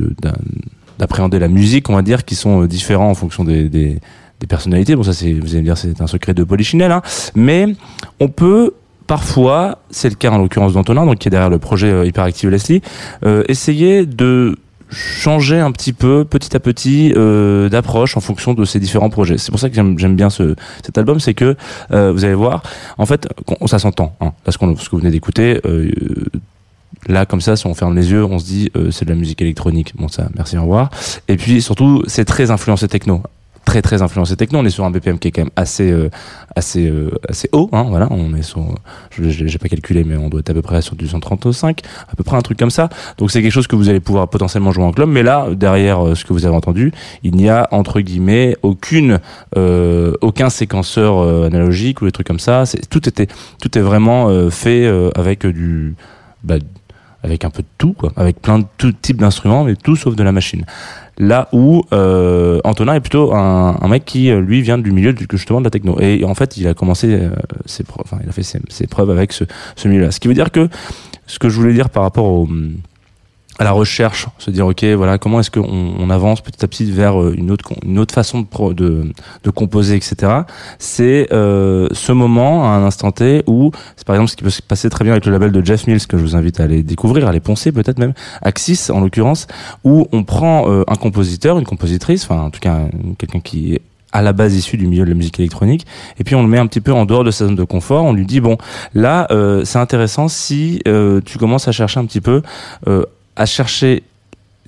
d'appréhender 0.98 1.38
la 1.38 1.48
musique, 1.48 1.88
on 1.90 1.94
va 1.94 2.02
dire, 2.02 2.24
qui 2.24 2.34
sont 2.34 2.62
euh, 2.62 2.68
différents 2.68 3.10
en 3.10 3.14
fonction 3.14 3.44
des, 3.44 3.68
des, 3.68 3.98
personnalités. 4.48 4.96
Bon, 4.96 5.02
ça, 5.02 5.12
c'est, 5.12 5.32
vous 5.32 5.50
allez 5.50 5.60
me 5.60 5.64
dire, 5.64 5.76
c'est 5.76 6.00
un 6.00 6.06
secret 6.06 6.32
de 6.32 6.44
Polichinelle, 6.44 6.92
hein, 6.92 7.02
mais 7.34 7.66
on 8.20 8.28
peut 8.28 8.72
parfois, 9.06 9.78
c'est 9.90 10.08
le 10.08 10.14
cas 10.14 10.30
en 10.30 10.38
l'occurrence 10.38 10.72
d'Antonin, 10.72 11.04
donc 11.04 11.18
qui 11.18 11.28
est 11.28 11.30
derrière 11.30 11.50
le 11.50 11.58
projet 11.58 12.06
Hyperactive 12.06 12.48
Leslie, 12.48 12.80
essayer 13.48 14.06
de 14.06 14.56
changer 14.90 15.58
un 15.60 15.72
petit 15.72 15.92
peu, 15.92 16.24
petit 16.24 16.54
à 16.56 16.60
petit, 16.60 17.12
euh, 17.16 17.68
d'approche 17.68 18.16
en 18.16 18.20
fonction 18.20 18.54
de 18.54 18.64
ces 18.64 18.80
différents 18.80 19.10
projets. 19.10 19.38
C'est 19.38 19.50
pour 19.50 19.60
ça 19.60 19.68
que 19.70 19.74
j'aime 19.74 20.16
bien 20.16 20.30
ce, 20.30 20.54
cet 20.84 20.98
album, 20.98 21.20
c'est 21.20 21.34
que 21.34 21.56
euh, 21.92 22.12
vous 22.12 22.24
allez 22.24 22.34
voir, 22.34 22.62
en 22.98 23.06
fait, 23.06 23.28
ça 23.66 23.78
s'entend. 23.78 24.16
Hein, 24.20 24.32
là, 24.46 24.52
ce, 24.52 24.58
qu'on- 24.58 24.76
ce 24.76 24.86
que 24.88 24.92
vous 24.96 24.98
venez 25.02 25.10
d'écouter, 25.10 25.60
euh, 25.64 25.90
là, 27.08 27.26
comme 27.26 27.40
ça, 27.40 27.56
si 27.56 27.66
on 27.66 27.74
ferme 27.74 27.96
les 27.96 28.10
yeux, 28.10 28.24
on 28.24 28.38
se 28.38 28.44
dit 28.44 28.70
euh, 28.76 28.90
c'est 28.90 29.04
de 29.04 29.10
la 29.10 29.16
musique 29.16 29.40
électronique. 29.42 29.92
Bon, 29.96 30.08
ça, 30.08 30.28
merci, 30.34 30.56
au 30.58 30.62
revoir. 30.62 30.90
Et 31.28 31.36
puis 31.36 31.62
surtout, 31.62 32.02
c'est 32.06 32.24
très 32.24 32.50
influencé 32.50 32.88
techno. 32.88 33.22
Très 33.64 33.82
très 33.82 34.02
influencé 34.02 34.36
techno. 34.36 34.58
On 34.58 34.64
est 34.64 34.70
sur 34.70 34.84
un 34.84 34.90
BPM 34.90 35.18
qui 35.18 35.28
est 35.28 35.30
quand 35.30 35.42
même 35.42 35.50
assez 35.54 35.90
euh, 35.90 36.10
assez 36.56 36.88
euh, 36.88 37.10
assez 37.28 37.48
haut. 37.52 37.68
Hein, 37.72 37.84
voilà, 37.88 38.08
on 38.10 38.34
est 38.34 38.42
sur, 38.42 38.74
j'ai 39.18 39.58
pas 39.58 39.68
calculé, 39.68 40.02
mais 40.02 40.16
on 40.16 40.28
doit 40.28 40.40
être 40.40 40.50
à 40.50 40.54
peu 40.54 40.62
près 40.62 40.82
sur 40.82 40.96
du 40.96 41.06
135, 41.06 41.82
à 42.10 42.16
peu 42.16 42.24
près 42.24 42.36
un 42.36 42.40
truc 42.40 42.58
comme 42.58 42.70
ça. 42.70 42.88
Donc 43.18 43.30
c'est 43.30 43.42
quelque 43.42 43.52
chose 43.52 43.66
que 43.66 43.76
vous 43.76 43.88
allez 43.88 44.00
pouvoir 44.00 44.28
potentiellement 44.28 44.72
jouer 44.72 44.84
en 44.84 44.92
club. 44.92 45.08
Mais 45.08 45.22
là, 45.22 45.48
derrière 45.54 46.04
euh, 46.04 46.14
ce 46.14 46.24
que 46.24 46.32
vous 46.32 46.46
avez 46.46 46.56
entendu, 46.56 46.92
il 47.22 47.34
n'y 47.36 47.48
a 47.48 47.68
entre 47.70 48.00
guillemets 48.00 48.56
aucune 48.62 49.20
euh, 49.56 50.14
aucun 50.20 50.50
séquenceur 50.50 51.18
euh, 51.18 51.46
analogique 51.46 52.02
ou 52.02 52.06
des 52.06 52.12
trucs 52.12 52.26
comme 52.26 52.40
ça. 52.40 52.66
C'est 52.66 52.88
tout 52.88 53.08
était 53.08 53.28
tout 53.60 53.78
est 53.78 53.82
vraiment 53.82 54.50
fait 54.50 54.86
avec 55.14 55.46
du 55.46 55.94
bah, 56.42 56.56
avec 57.22 57.44
un 57.44 57.50
peu 57.50 57.62
de 57.62 57.68
tout, 57.78 57.92
quoi, 57.92 58.12
avec 58.16 58.40
plein 58.40 58.60
de 58.60 58.64
tout 58.78 58.92
type 58.92 59.18
d'instruments, 59.18 59.64
mais 59.64 59.76
tout 59.76 59.96
sauf 59.96 60.16
de 60.16 60.22
la 60.22 60.32
machine. 60.32 60.64
Là 61.20 61.48
où 61.52 61.84
euh, 61.92 62.60
Antonin 62.64 62.94
est 62.94 63.00
plutôt 63.00 63.34
un, 63.34 63.88
mec 63.88 64.06
qui 64.06 64.30
euh, 64.30 64.40
lui 64.40 64.62
vient 64.62 64.78
du 64.78 64.90
milieu 64.90 65.12
du- 65.12 65.26
justement 65.30 65.60
de 65.60 65.64
la 65.66 65.70
techno. 65.70 66.00
Et 66.00 66.24
en 66.24 66.34
fait, 66.34 66.56
il 66.56 66.66
a 66.66 66.72
commencé 66.72 67.12
euh, 67.12 67.28
ses 67.66 67.84
preuves, 67.84 68.06
enfin, 68.06 68.18
il 68.22 68.28
a 68.30 68.32
fait 68.32 68.42
ses, 68.42 68.86
preuves 68.86 69.10
avec 69.10 69.34
ce, 69.34 69.44
ce 69.76 69.86
milieu-là. 69.86 70.12
Ce 70.12 70.18
qui 70.18 70.28
veut 70.28 70.34
dire 70.34 70.50
que 70.50 70.68
ce 71.26 71.38
que 71.38 71.50
je 71.50 71.60
voulais 71.60 71.74
dire 71.74 71.90
par 71.90 72.04
rapport 72.04 72.24
au 72.24 72.48
à 73.60 73.64
la 73.64 73.72
recherche, 73.72 74.26
se 74.38 74.50
dire 74.50 74.66
ok 74.66 74.82
voilà 74.96 75.18
comment 75.18 75.38
est-ce 75.38 75.50
qu'on 75.50 75.62
on 75.98 76.08
avance 76.10 76.40
petit 76.40 76.64
à 76.64 76.68
petit 76.68 76.90
vers 76.90 77.20
euh, 77.20 77.34
une 77.36 77.50
autre 77.50 77.72
une 77.84 77.98
autre 77.98 78.14
façon 78.14 78.40
de 78.40 78.72
de, 78.72 79.12
de 79.44 79.50
composer 79.50 79.94
etc. 79.96 80.32
C'est 80.78 81.28
euh, 81.32 81.86
ce 81.92 82.10
moment 82.12 82.64
à 82.64 82.68
un 82.70 82.82
instant 82.84 83.12
T 83.12 83.42
où 83.46 83.70
c'est 83.96 84.06
par 84.06 84.16
exemple 84.16 84.30
ce 84.30 84.36
qui 84.36 84.42
peut 84.44 84.50
se 84.50 84.62
passer 84.62 84.88
très 84.88 85.04
bien 85.04 85.12
avec 85.12 85.26
le 85.26 85.32
label 85.32 85.52
de 85.52 85.64
Jeff 85.64 85.86
Mills 85.86 86.06
que 86.06 86.16
je 86.16 86.22
vous 86.22 86.34
invite 86.36 86.58
à 86.58 86.64
aller 86.64 86.82
découvrir, 86.82 87.26
à 87.26 87.30
aller 87.30 87.40
poncer 87.40 87.70
peut-être 87.70 87.98
même 87.98 88.14
Axis 88.42 88.90
en 88.90 89.00
l'occurrence 89.00 89.46
où 89.84 90.06
on 90.10 90.24
prend 90.24 90.68
euh, 90.70 90.82
un 90.88 90.96
compositeur, 90.96 91.58
une 91.58 91.66
compositrice, 91.66 92.24
enfin 92.24 92.40
en 92.40 92.50
tout 92.50 92.60
cas 92.60 92.72
un- 92.74 92.88
quelqu'un 93.18 93.40
qui 93.40 93.74
est 93.74 93.82
à 94.12 94.22
la 94.22 94.32
base 94.32 94.56
issu 94.56 94.76
du 94.78 94.86
milieu 94.88 95.04
de 95.04 95.10
la 95.10 95.14
musique 95.14 95.38
électronique 95.38 95.86
et 96.18 96.24
puis 96.24 96.34
on 96.34 96.42
le 96.42 96.48
met 96.48 96.58
un 96.58 96.66
petit 96.66 96.80
peu 96.80 96.92
en 96.92 97.04
dehors 97.04 97.22
de 97.24 97.30
sa 97.30 97.44
zone 97.44 97.54
de 97.54 97.62
confort 97.62 98.04
on 98.04 98.12
lui 98.12 98.26
dit 98.26 98.40
bon 98.40 98.56
là 98.94 99.28
euh, 99.30 99.64
c'est 99.64 99.78
intéressant 99.78 100.26
si 100.28 100.80
euh, 100.88 101.20
tu 101.24 101.38
commences 101.38 101.68
à 101.68 101.72
chercher 101.72 102.00
un 102.00 102.06
petit 102.06 102.20
peu 102.20 102.42
euh, 102.88 103.04
à 103.36 103.46
chercher 103.46 104.02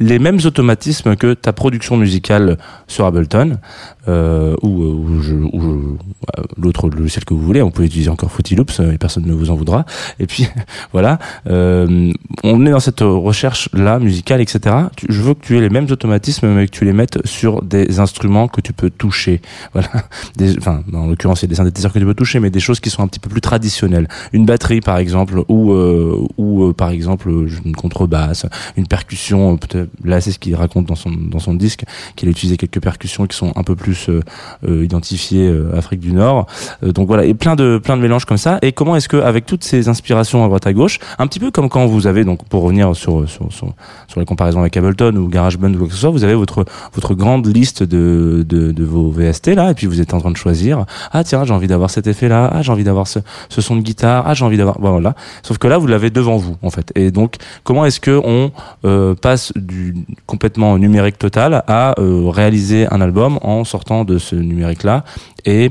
les 0.03 0.19
mêmes 0.19 0.39
automatismes 0.45 1.17
que 1.17 1.33
ta 1.35 1.53
production 1.53 1.97
musicale 1.97 2.59
sur 2.89 3.07
Ableton 3.07 3.59
euh, 4.09 4.57
ou, 4.63 4.83
euh, 4.83 5.49
euh, 5.55 6.43
l'autre 6.59 6.89
logiciel 6.89 7.25
que 7.25 7.35
vous 7.35 7.41
voulez. 7.41 7.63
On 7.63 7.71
peut 7.71 7.85
utiliser 7.85 8.11
encore 8.11 8.31
Fruity 8.33 8.57
Loops 8.57 8.81
et 8.81 8.99
personne 8.99 9.25
ne 9.25 9.33
vous 9.33 9.51
en 9.51 9.55
voudra. 9.55 9.85
Et 10.19 10.27
puis 10.27 10.49
voilà, 10.93 11.19
on 11.47 12.67
est 12.67 12.71
dans 12.71 12.81
cette 12.81 13.01
recherche 13.01 13.69
là 13.73 14.01
musicale, 14.01 14.41
etc. 14.41 14.75
Je 15.09 15.23
veux 15.23 15.35
que 15.35 15.45
tu 15.47 15.57
aies 15.57 15.61
les 15.61 15.71
mêmes 15.71 15.87
automatismes, 15.91 16.49
mais 16.49 16.67
que 16.67 16.73
tu 16.73 16.85
les 16.85 16.93
mettes 16.93 17.25
sur 17.25 17.63
des 17.63 18.01
instruments 18.01 18.49
que 18.49 18.61
tu 18.61 18.73
peux 18.73 18.91
toucher. 18.91 19.41
Enfin 20.59 20.83
en 20.93 21.07
l'occurrence 21.07 21.43
il 21.43 21.45
y 21.45 21.49
a 21.49 21.51
des 21.51 21.55
synthétiseurs 21.55 21.93
que 21.93 21.99
tu 22.01 22.05
peux 22.05 22.15
toucher, 22.15 22.41
mais 22.41 22.51
des 22.51 22.61
choses 22.61 22.81
qui 22.81 22.91
sont 22.91 23.03
un 23.03 23.07
petit 23.09 23.21
peu 23.21 23.31
plus 23.31 23.41
traditionnelles. 23.41 24.09
Une 24.33 24.47
batterie 24.47 24.81
par 24.81 24.99
exemple, 24.99 25.45
ou 25.49 25.73
ou 26.37 26.73
par 26.73 26.91
exemple 26.91 27.31
une 27.65 27.77
contrebasse, 27.77 28.47
une 28.77 28.89
percussion. 28.89 29.57
peut-être- 29.57 29.92
Là 30.05 30.21
c'est 30.21 30.33
ce 30.33 30.39
qu'il 30.39 30.55
raconte 30.55 30.87
dans 30.87 30.95
son 30.95 31.11
dans 31.11 31.39
son 31.39 31.55
disque 31.55 31.85
qu'il 32.17 32.29
a 32.29 32.31
utilisé 32.31 32.57
quelques 32.57 32.81
percussions 32.81 33.27
qui 33.27 33.37
sont 33.37 33.53
un 33.57 33.63
peu 33.63 33.77
plus 33.77 34.09
euh, 34.09 34.21
euh, 34.67 34.85
identifiées 34.85 35.49
euh, 35.49 35.77
Afrique 35.77 36.01
du 36.01 36.13
Nord. 36.13 36.47
Donc 36.83 37.07
voilà, 37.07 37.25
et 37.25 37.35
plein 37.35 37.57
de 37.57 37.79
plein 37.79 37.97
de 37.97 38.03
mélanges 38.03 38.25
comme 38.25 38.37
ça. 38.37 38.59
Et 38.63 38.73
comment 38.73 38.97
est-ce 38.97 39.09
que 39.09 39.17
avec 39.17 39.47
toutes 39.47 39.65
ces 39.65 39.89
inspirations 39.89 40.45
à 40.45 40.47
droite 40.47 40.67
à 40.67 40.73
gauche, 40.73 40.99
un 41.19 41.27
petit 41.27 41.41
peu 41.41 41.51
comme 41.51 41.69
quand 41.69 41.87
vous 41.87 42.07
avez 42.07 42.25
donc 42.25 42.45
pour 42.49 42.63
revenir 42.63 42.95
sur 42.97 43.29
sur 43.29 43.53
sur, 43.53 43.75
sur 44.09 44.21
la 44.21 44.61
avec 44.61 44.77
Ableton 44.77 45.15
ou 45.17 45.29
GarageBand 45.29 45.73
ou 45.75 45.79
quoi 45.79 45.87
que 45.87 45.95
ce 45.95 46.01
soit, 46.01 46.11
vous 46.11 46.25
avez 46.25 46.35
votre 46.35 46.65
votre 46.95 47.15
grande 47.15 47.47
liste 47.47 47.83
de 47.83 48.45
de, 48.49 48.85
vos 48.85 49.11
VST 49.11 49.49
là, 49.49 49.71
et 49.71 49.75
puis 49.75 49.87
vous 49.87 50.01
êtes 50.01 50.15
en 50.15 50.19
train 50.19 50.31
de 50.31 50.37
choisir. 50.37 50.85
Ah 51.13 51.23
tiens, 51.23 51.45
j'ai 51.45 51.55
envie 51.55 51.69
d'avoir 51.69 51.91
cet 51.91 52.07
effet 52.07 52.29
là. 52.29 52.51
Ah 52.53 52.63
j'ai 52.63 52.73
envie 52.73 52.85
d'avoir 52.85 53.07
ce 53.07 53.21
son 53.49 53.77
de 53.77 53.83
guitare. 53.83 54.25
Ah 54.27 54.35
j'ai 54.35 54.45
envie 54.45 54.57
d'avoir 54.57 54.79
voilà. 54.81 55.15
Sauf 55.43 55.59
que 55.59 55.69
là 55.69 55.79
vous 55.79 55.87
l'avez 55.87 56.11
devant 56.11 56.37
vous 56.37 56.57
en 56.63 56.71
fait. 56.71 56.93
Et 56.95 57.11
donc 57.11 57.37
comment 57.63 57.85
est-ce 57.85 58.01
que 58.01 58.21
on 58.25 58.53
passe 59.15 59.53
du 59.57 59.72
complètement 60.27 60.79
numérique 60.79 61.19
total 61.19 61.63
à 61.67 61.95
euh, 61.99 62.29
réaliser 62.29 62.87
un 62.91 63.01
album 63.01 63.39
en 63.43 63.65
sortant 63.65 64.05
de 64.05 64.19
ce 64.19 64.37
numérique 64.37 64.83
là 64.83 65.05
et 65.45 65.71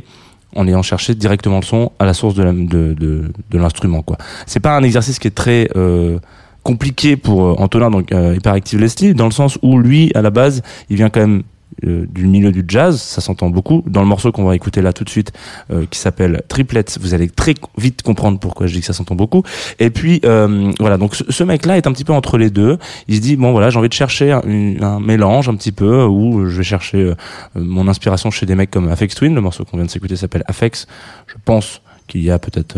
en 0.56 0.68
ayant 0.68 0.82
cherché 0.82 1.16
directement 1.16 1.58
le 1.58 1.64
son 1.66 1.92
à 2.00 2.06
la 2.06 2.14
source 2.14 2.36
de 2.36 2.44
de, 2.44 3.58
l'instrument. 3.58 4.02
quoi. 4.02 4.18
C'est 4.46 4.60
pas 4.60 4.76
un 4.76 4.84
exercice 4.84 5.20
qui 5.20 5.28
est 5.28 5.36
très 5.36 5.70
euh, 5.76 6.20
compliqué 6.64 7.16
pour 7.16 7.44
euh, 7.44 7.56
Antonin, 7.58 7.90
donc 7.90 8.12
Hyperactive 8.12 8.80
Leslie, 8.80 9.14
dans 9.14 9.26
le 9.26 9.32
sens 9.32 9.58
où 9.62 9.80
lui, 9.80 10.12
à 10.14 10.22
la 10.22 10.30
base, 10.30 10.62
il 10.90 10.98
vient 10.98 11.10
quand 11.10 11.22
même 11.22 11.44
euh, 11.86 12.06
du 12.10 12.28
milieu 12.28 12.52
du 12.52 12.64
jazz, 12.68 13.02
ça 13.02 13.22
s'entend 13.22 13.50
beaucoup. 13.50 13.84
Dans 13.88 14.02
le 14.02 14.08
morceau 14.08 14.32
qu'on 14.32 14.44
va 14.44 14.56
écouter 14.56 14.82
là 14.82 14.94
tout 14.94 15.04
de 15.04 15.10
suite, 15.10 15.32
euh, 15.72 15.86
qui 15.90 16.00
s'appelle 16.00 16.44
Triplets, 16.48 16.86
vous 17.00 17.14
allez 17.14 17.30
très 17.30 17.56
vite 17.78 18.02
comprendre 18.02 18.40
pourquoi 18.40 18.68
je 18.68 18.74
dis 18.74 18.82
que 18.82 18.86
ça 18.86 18.94
s'entend 18.94 19.16
beaucoup. 19.16 19.44
Et 19.80 19.90
puis 19.90 20.22
euh, 20.26 20.72
voilà, 20.80 20.98
donc 20.98 21.16
ce, 21.16 21.44
mec-là 21.44 21.78
est 21.78 21.88
un 21.88 21.92
petit 21.92 22.04
peu 22.04 22.14
entre 22.14 22.38
les 22.38 22.50
deux. 22.50 22.78
Il 23.08 23.16
se 23.16 23.22
dit 23.22 23.36
bon 23.36 23.52
voilà, 23.52 23.70
j'ai 23.70 23.80
envie 23.80 23.90
de 23.90 23.94
chercher 23.94 24.32
un, 24.32 25.00
mélange 25.00 25.50
un 25.50 25.56
petit 25.56 25.72
peu 25.72 26.04
où 26.04 26.48
je 26.50 26.58
vais 26.58 26.64
chercher 26.64 27.14
mon 27.56 27.88
inspiration 27.88 28.30
chez 28.32 28.46
des 28.46 28.56
mecs 28.56 28.72
comme 28.72 28.90
Afex 28.90 29.16
Twin. 29.16 29.34
Le 29.34 29.42
morceau 29.42 29.66
qu'on 29.66 29.78
vient 29.78 29.86
de 29.86 29.92
s'écouter 29.92 30.16
s'appelle 30.16 30.44
Afex. 30.48 30.88
Je 31.28 31.36
pense 31.44 31.82
qu'il 32.08 32.24
y 32.24 32.32
a 32.32 32.38
peut-être 32.38 32.78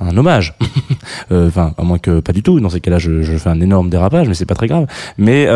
un 0.00 0.16
hommage. 0.16 0.54
Enfin, 1.30 1.74
à 1.78 1.82
moins 1.82 1.98
que 1.98 2.20
pas 2.20 2.32
du 2.32 2.42
tout. 2.42 2.58
Dans 2.58 2.70
ces 2.70 2.80
cas-là, 2.80 2.98
je, 2.98 3.22
je 3.22 3.36
fais 3.36 3.50
un 3.50 3.60
énorme 3.60 3.88
dérapage, 3.88 4.26
mais 4.26 4.34
c'est 4.34 4.46
pas 4.46 4.54
très 4.54 4.66
grave. 4.66 4.86
Mais 5.16 5.46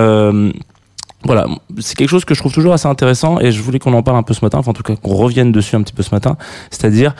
voilà, 1.24 1.46
c'est 1.78 1.96
quelque 1.96 2.10
chose 2.10 2.24
que 2.24 2.34
je 2.34 2.40
trouve 2.40 2.52
toujours 2.52 2.72
assez 2.72 2.88
intéressant 2.88 3.40
et 3.40 3.50
je 3.50 3.62
voulais 3.62 3.78
qu'on 3.78 3.94
en 3.94 4.02
parle 4.02 4.18
un 4.18 4.22
peu 4.22 4.34
ce 4.34 4.44
matin, 4.44 4.58
enfin 4.58 4.70
en 4.70 4.74
tout 4.74 4.82
cas 4.82 4.94
qu'on 4.96 5.14
revienne 5.14 5.52
dessus 5.52 5.76
un 5.76 5.82
petit 5.82 5.92
peu 5.92 6.02
ce 6.02 6.14
matin, 6.14 6.36
c'est-à-dire 6.70 7.14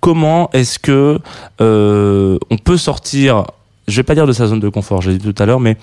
comment 0.00 0.50
est-ce 0.52 0.78
que 0.78 1.18
euh, 1.60 2.38
on 2.50 2.56
peut 2.58 2.76
sortir, 2.76 3.44
je 3.88 3.96
vais 3.96 4.02
pas 4.02 4.14
dire 4.14 4.26
de 4.26 4.32
sa 4.32 4.46
zone 4.46 4.60
de 4.60 4.68
confort, 4.68 5.02
j'ai 5.02 5.16
dit 5.16 5.32
tout 5.32 5.42
à 5.42 5.46
l'heure, 5.46 5.60
mais 5.60 5.76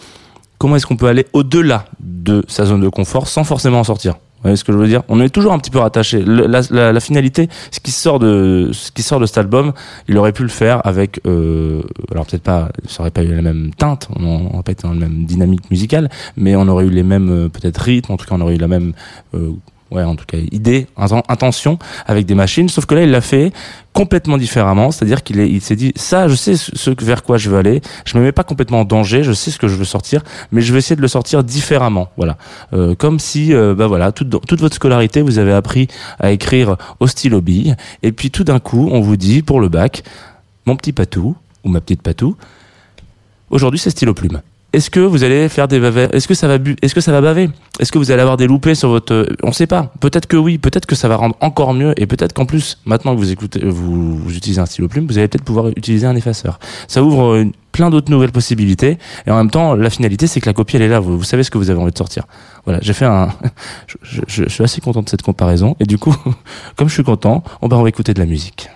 comment 0.58 0.76
est-ce 0.76 0.88
qu'on 0.88 0.98
peut 0.98 1.08
aller 1.08 1.26
au-delà 1.34 1.86
de 2.00 2.44
sa 2.48 2.66
zone 2.66 2.82
de 2.82 2.90
confort 2.90 3.28
sans 3.28 3.44
forcément 3.44 3.80
en 3.80 3.84
sortir? 3.84 4.16
Vous 4.38 4.44
voyez 4.44 4.56
ce 4.56 4.64
que 4.64 4.72
je 4.72 4.78
veux 4.78 4.88
dire? 4.88 5.02
On 5.10 5.20
est 5.20 5.30
toujours 5.30 5.52
un 5.54 5.58
petit 5.60 5.72
peu 5.72 5.80
rattaché. 5.80 6.24
La, 6.24 6.62
la- 6.70 6.94
la 6.94 7.00
finalité, 7.00 7.50
ce 7.72 7.80
qui 7.80 7.92
sort 7.92 8.20
de 8.20 8.70
ce 8.72 8.92
qui 8.92 9.02
sort 9.02 9.20
de 9.20 9.26
cet 9.26 9.40
album, 9.40 9.74
il 10.08 10.18
aurait 10.18 10.32
pu 10.32 10.44
le 10.44 10.50
faire 10.50 10.86
avec, 10.86 11.20
euh, 11.26 11.82
alors 12.12 12.26
peut-être 12.28 12.44
pas, 12.44 12.70
ça 12.88 13.02
aurait 13.02 13.12
pas 13.12 13.24
eu 13.24 13.34
la 13.34 13.42
même 13.42 13.72
teinte, 13.76 14.08
on 14.16 14.22
n'aurait 14.22 14.64
pas 14.64 14.72
été 14.74 14.84
dans 14.84 14.94
la 14.94 15.00
même 15.00 15.26
dynamique 15.26 15.70
musicale, 15.72 16.10
mais 16.38 16.56
on 16.56 16.68
aurait 16.68 16.86
eu 16.86 16.92
les 16.92 17.04
mêmes 17.04 17.30
euh, 17.32 17.50
peut-être 17.50 17.78
rythmes, 17.82 18.14
en 18.14 18.18
tout 18.18 18.26
cas 18.28 18.36
on 18.36 18.42
aurait 18.42 18.56
eu 18.56 18.60
la 18.60 18.68
même 18.68 18.94
euh, 19.34 19.52
ouais 19.92 20.04
en 20.04 20.16
tout 20.16 20.26
cas 20.26 20.38
idée, 20.52 20.88
inten- 20.98 21.24
intention 21.30 21.80
avec 22.06 22.26
des 22.26 22.36
machines, 22.36 22.70
sauf 22.70 22.86
que 22.86 22.96
là 22.96 23.04
il 23.04 23.12
l'a 23.12 23.22
fait 23.22 23.52
complètement 23.94 24.38
différemment, 24.38 24.92
c'est-à-dire 24.92 25.24
qu'il 25.24 25.40
il 25.40 25.62
s'est 25.62 25.76
dit 25.76 25.92
ça 25.96 26.28
je 26.28 26.36
sais 26.36 26.56
ce 26.56 27.04
vers 27.04 27.24
quoi 27.24 27.38
je 27.38 27.50
veux 27.50 27.58
aller, 27.58 27.82
je 28.06 28.18
me 28.18 28.24
mets 28.24 28.32
pas 28.32 28.44
complètement 28.44 28.82
en 28.82 28.86
danger, 28.86 29.24
je 29.24 29.34
sais 29.34 29.50
ce 29.52 29.58
que 29.58 29.68
je 29.68 29.76
veux 29.76 29.86
sortir, 29.86 30.24
mais 30.52 30.62
je 30.62 30.72
vais 30.72 30.80
essayer 30.80 30.96
de 30.96 31.02
le 31.02 31.08
sortir 31.08 31.44
différemment, 31.44 32.10
voilà, 32.18 32.38
Euh, 32.74 32.96
comme 32.96 33.20
si 33.20 33.54
euh, 33.54 33.74
bah 33.74 33.88
voilà 33.88 34.12
toute, 34.12 34.30
toute 34.46 34.60
votre 34.60 34.76
scolarité 34.76 35.22
vous 35.22 35.40
avez 35.40 35.54
appris 35.54 35.88
à 36.20 36.32
écrire 36.32 36.78
au 37.00 37.08
stylo 37.08 37.42
bille, 37.42 37.76
et 38.04 38.12
puis 38.12 38.30
tout 38.32 38.44
d'un 38.44 38.60
coup 38.60 38.90
on 38.92 39.02
vous 39.02 39.18
dit 39.18 39.42
pour 39.42 39.60
le 39.60 39.70
bac 39.70 40.04
mon 40.66 40.76
petit 40.76 40.94
patou 40.94 41.36
ou 41.64 41.70
ma 41.70 41.82
petite 41.82 42.02
patou 42.02 42.36
Aujourd'hui, 43.50 43.80
c'est 43.80 43.92
stylo 43.92 44.14
plume. 44.14 44.42
Est-ce 44.74 44.90
que 44.90 45.00
vous 45.00 45.24
allez 45.24 45.48
faire 45.48 45.68
des 45.70 45.80
bavets? 45.80 46.10
Est-ce 46.12 46.28
que 46.28 46.34
ça 46.34 46.48
va 46.48 46.58
bu 46.58 46.76
Est-ce 46.82 46.94
que 46.94 47.00
ça 47.02 47.12
va 47.14 47.22
baver? 47.22 47.50
Est-ce 47.80 47.92
que 47.92 47.98
vous 47.98 48.12
allez 48.12 48.22
avoir 48.22 48.36
des 48.38 48.48
loupés 48.48 48.76
sur 48.76 48.90
votre 48.90 49.28
On 49.42 49.54
sait 49.54 49.66
pas. 49.66 49.94
Peut-être 50.02 50.28
que 50.28 50.36
oui. 50.36 50.58
Peut-être 50.58 50.86
que 50.86 50.96
ça 50.96 51.08
va 51.08 51.16
rendre 51.16 51.36
encore 51.40 51.74
mieux. 51.74 51.94
Et 52.00 52.06
peut-être 52.06 52.34
qu'en 52.34 52.46
plus, 52.46 52.78
maintenant 52.86 53.16
que 53.16 53.20
vous 53.20 53.32
écoutez, 53.32 53.62
vous, 53.66 54.18
vous 54.18 54.36
utilisez 54.36 54.60
un 54.60 54.66
stylo 54.66 54.90
plume, 54.90 55.08
vous 55.08 55.18
allez 55.18 55.30
peut-être 55.30 55.46
pouvoir 55.46 55.70
utiliser 55.70 56.06
un 56.06 56.16
effaceur. 56.18 56.60
Ça 56.90 57.02
ouvre 57.02 57.34
euh, 57.36 57.46
plein 57.72 57.90
d'autres 57.90 58.12
nouvelles 58.12 58.34
possibilités. 58.34 58.98
Et 59.26 59.32
en 59.32 59.38
même 59.38 59.50
temps, 59.50 59.74
la 59.74 59.90
finalité, 59.90 60.28
c'est 60.28 60.42
que 60.42 60.48
la 60.50 60.54
copie, 60.54 60.76
elle 60.76 60.82
est 60.82 60.90
là. 60.90 61.00
Vous, 61.00 61.24
savez 61.24 61.44
ce 61.44 61.50
que 61.50 61.58
vous 61.58 61.70
avez 61.70 61.80
envie 61.80 61.94
de 61.94 61.98
sortir. 61.98 62.26
Voilà. 62.66 62.80
J'ai 62.82 62.94
fait 62.94 63.06
un. 63.06 63.30
Je, 64.04 64.22
je- 64.28 64.50
suis 64.50 64.64
assez 64.64 64.82
content 64.82 65.02
de 65.02 65.10
cette 65.10 65.22
comparaison. 65.22 65.78
Et 65.80 65.86
du 65.86 65.98
coup, 65.98 66.16
comme 66.76 66.90
je 66.90 66.94
suis 66.94 67.04
content, 67.04 67.42
on 67.62 67.68
va 67.70 67.88
écouter 67.88 68.14
de 68.14 68.20
la 68.20 68.26
musique. 68.26 68.70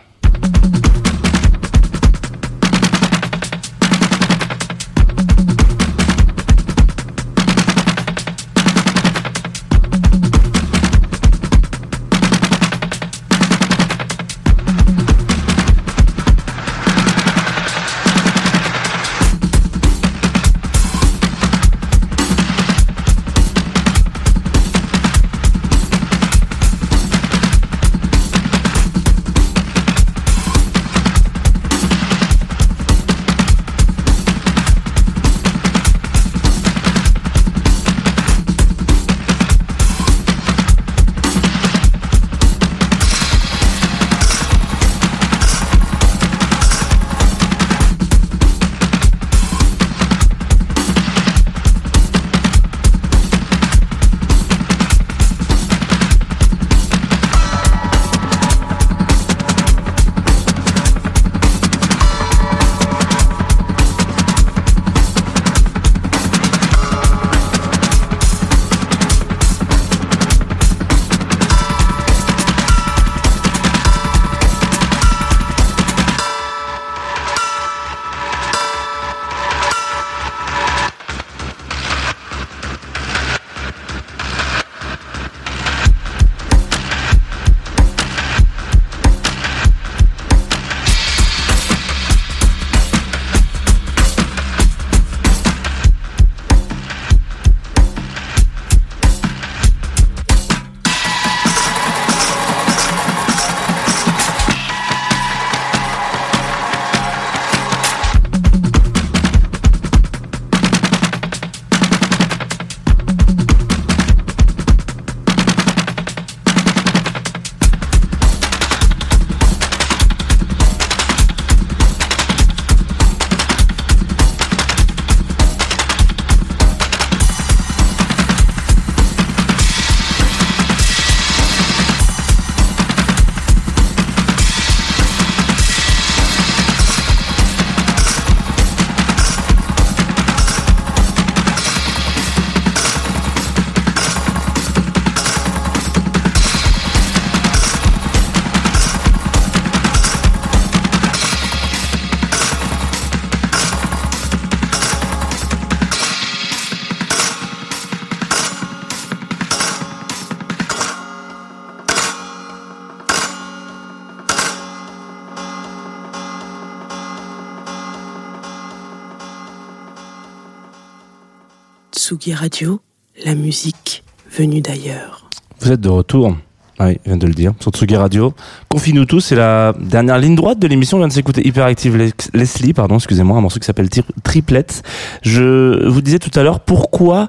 Tsugi 172.12 172.34
Radio, 172.34 172.82
la 173.24 173.36
musique 173.36 174.04
venue 174.30 174.60
d'ailleurs. 174.60 175.30
Vous 175.62 175.72
êtes 175.72 175.80
de 175.80 175.88
retour 175.88 176.36
Oui, 176.84 176.98
je 177.06 177.12
viens 177.12 177.18
de 177.18 177.28
le 177.28 177.34
dire, 177.34 177.54
sur 177.60 177.72
Tsugi 177.72 177.96
Radio. 177.96 178.34
Confie-nous 178.70 179.06
tous, 179.06 179.20
c'est 179.20 179.36
la 179.36 179.74
dernière 179.80 180.18
ligne 180.18 180.34
droite 180.34 180.58
de 180.58 180.66
l'émission. 180.68 180.98
On 180.98 181.02
vient 181.02 181.10
de 181.10 181.14
s'écouter 181.14 181.46
Hyperactive 181.48 181.96
Leslie, 182.34 182.74
pardon, 182.74 182.96
excusez-moi, 182.96 183.38
un 183.38 183.42
morceau 183.42 183.60
qui 183.60 183.68
s'appelle 183.68 183.88
Tri- 183.90 184.04
Triplets. 184.24 184.82
Je 185.22 185.88
vous 185.88 186.02
disais 186.02 186.18
tout 186.18 186.32
à 186.40 186.42
l'heure 186.42 186.60
pourquoi 186.62 187.28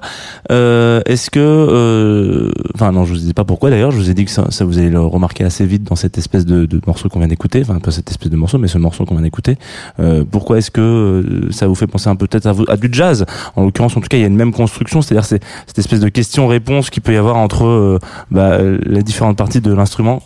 euh, 0.51 1.01
est-ce 1.05 1.29
que... 1.29 1.39
euh, 1.39 2.51
Enfin 2.73 2.91
non, 2.91 3.05
je 3.05 3.13
vous 3.13 3.19
disais 3.19 3.33
pas 3.33 3.43
pourquoi 3.43 3.69
d'ailleurs, 3.69 3.91
je 3.91 3.97
vous 3.97 4.09
ai 4.09 4.15
dit 4.15 4.25
que 4.25 4.31
ça, 4.31 4.47
vous 4.61 4.79
allez 4.79 4.89
le 4.89 5.01
remarquer 5.01 5.43
assez 5.43 5.67
vite 5.67 5.83
dans 5.83 5.95
cette 5.95 6.17
espèce 6.17 6.47
de, 6.47 6.67
morceau 6.87 7.07
qu'on 7.09 7.19
vient 7.19 7.27
d'écouter, 7.27 7.61
enfin 7.61 7.79
pas 7.79 7.91
cette 7.91 8.09
espèce 8.09 8.31
de 8.31 8.37
morceau, 8.37 8.57
mais 8.57 8.67
ce 8.67 8.79
morceau 8.79 9.05
qu'on 9.05 9.13
vient 9.13 9.23
d'écouter. 9.23 9.57
Euh, 9.99 10.23
pourquoi 10.29 10.57
est-ce 10.57 10.71
que 10.71 11.47
ça 11.51 11.67
vous 11.67 11.75
fait 11.75 11.85
penser 11.85 12.09
un 12.09 12.15
peu 12.15 12.25
peut-être 12.25 12.47
à, 12.67 12.77
du 12.77 12.89
jazz? 12.91 13.25
En 13.55 13.65
l'occurrence, 13.65 13.95
en 13.95 14.01
tout 14.01 14.07
cas, 14.07 14.17
il 14.17 14.21
y 14.21 14.23
a 14.23 14.27
une 14.27 14.35
même 14.35 14.53
construction, 14.53 15.03
c'est-à-dire 15.03 15.25
c'est 15.25 15.43
cette 15.67 15.77
espèce 15.77 15.99
de 15.99 16.09
question-réponse 16.09 16.89
qu'il 16.89 17.03
peut 17.03 17.13
y 17.13 17.17
avoir 17.17 17.37
entre 17.37 17.99
bah, 18.31 18.57
les 18.85 19.03
différentes 19.03 19.42
parties 19.43 19.61
de 19.61 19.73
l'instrument 19.73 20.23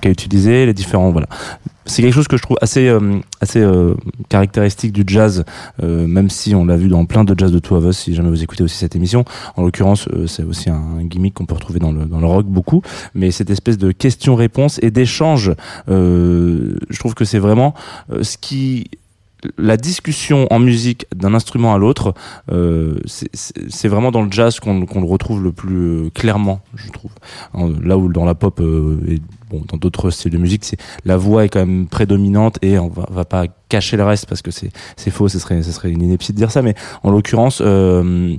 qu'a 0.00 0.10
utilisé, 0.10 0.66
les 0.66 0.74
différents 0.74 1.10
voilà. 1.10 1.26
C'est 1.84 2.00
quelque 2.00 2.14
chose 2.14 2.28
que 2.28 2.36
je 2.36 2.42
trouve 2.42 2.58
assez 2.60 2.86
euh, 2.86 3.18
assez 3.40 3.58
euh, 3.58 3.94
caractéristique 4.28 4.92
du 4.92 5.02
jazz, 5.04 5.44
euh, 5.82 6.06
même 6.06 6.30
si 6.30 6.54
on 6.54 6.64
l'a 6.64 6.76
vu 6.76 6.86
dans 6.86 7.04
plein 7.06 7.24
de 7.24 7.36
jazz 7.36 7.50
de 7.50 7.58
Two 7.58 7.76
of 7.76 7.84
Us. 7.86 7.98
Si 7.98 8.14
jamais 8.14 8.30
vous 8.30 8.44
écoutez 8.44 8.62
aussi 8.62 8.76
cette 8.76 8.94
émission, 8.94 9.24
en 9.56 9.62
l'occurrence, 9.64 10.08
c'est 10.28 10.44
aussi 10.44 10.70
un 10.70 11.02
gimmick 11.02 11.34
qu'on 11.34 11.44
peut 11.44 11.56
retrouver 11.56 11.80
dans 11.80 11.90
le 11.90 12.04
dans 12.04 12.20
le 12.20 12.26
rock 12.26 12.46
beaucoup. 12.46 12.82
Mais 13.16 13.32
cette 13.32 13.50
espèce 13.50 13.78
de 13.78 13.90
question-réponse 13.90 14.78
et 14.80 14.92
d'échange, 14.92 15.52
je 15.88 16.98
trouve 17.00 17.14
que 17.14 17.24
c'est 17.24 17.40
vraiment 17.40 17.74
ce 18.20 18.36
qui 18.38 18.88
la 19.58 19.76
discussion 19.76 20.46
en 20.50 20.58
musique 20.58 21.06
d'un 21.14 21.34
instrument 21.34 21.74
à 21.74 21.78
l'autre, 21.78 22.14
euh, 22.50 22.98
c'est- 23.06 23.88
vraiment 23.88 24.10
dans 24.12 24.22
le 24.22 24.30
jazz 24.30 24.60
qu'on 24.60 24.80
le 24.80 25.06
retrouve 25.06 25.42
le 25.42 25.52
plus 25.52 25.76
euh, 26.06 26.10
clairement, 26.14 26.60
je 26.76 26.90
trouve. 26.90 27.10
En- 27.52 27.68
Là 27.82 27.98
où 27.98 28.12
dans 28.12 28.24
la 28.24 28.34
pop 28.34 28.60
euh, 28.60 28.98
et 29.08 29.20
bon, 29.50 29.62
dans 29.68 29.76
d'autres 29.76 30.10
styles 30.10 30.30
de 30.32 30.38
musique, 30.38 30.64
c'est 30.64 30.78
la 31.04 31.16
voix 31.16 31.44
est 31.44 31.48
quand 31.48 31.60
même 31.66 31.86
prédominante 31.86 32.58
et 32.62 32.78
on 32.78 32.88
va, 32.88 33.06
va 33.10 33.24
pas 33.24 33.46
cacher 33.68 33.96
le 33.96 34.04
reste 34.04 34.26
parce 34.26 34.42
que 34.42 34.50
c'est 34.50 34.70
c'est 34.96 35.10
faux, 35.10 35.28
ce 35.28 35.38
serait 35.38 35.62
ce 35.62 35.72
serait 35.72 35.90
une 35.90 36.02
ineptie 36.02 36.32
de 36.32 36.36
dire 36.38 36.50
ça, 36.50 36.62
mais 36.62 36.74
en 37.02 37.10
l'occurrence. 37.10 37.60
Euh, 37.64 38.36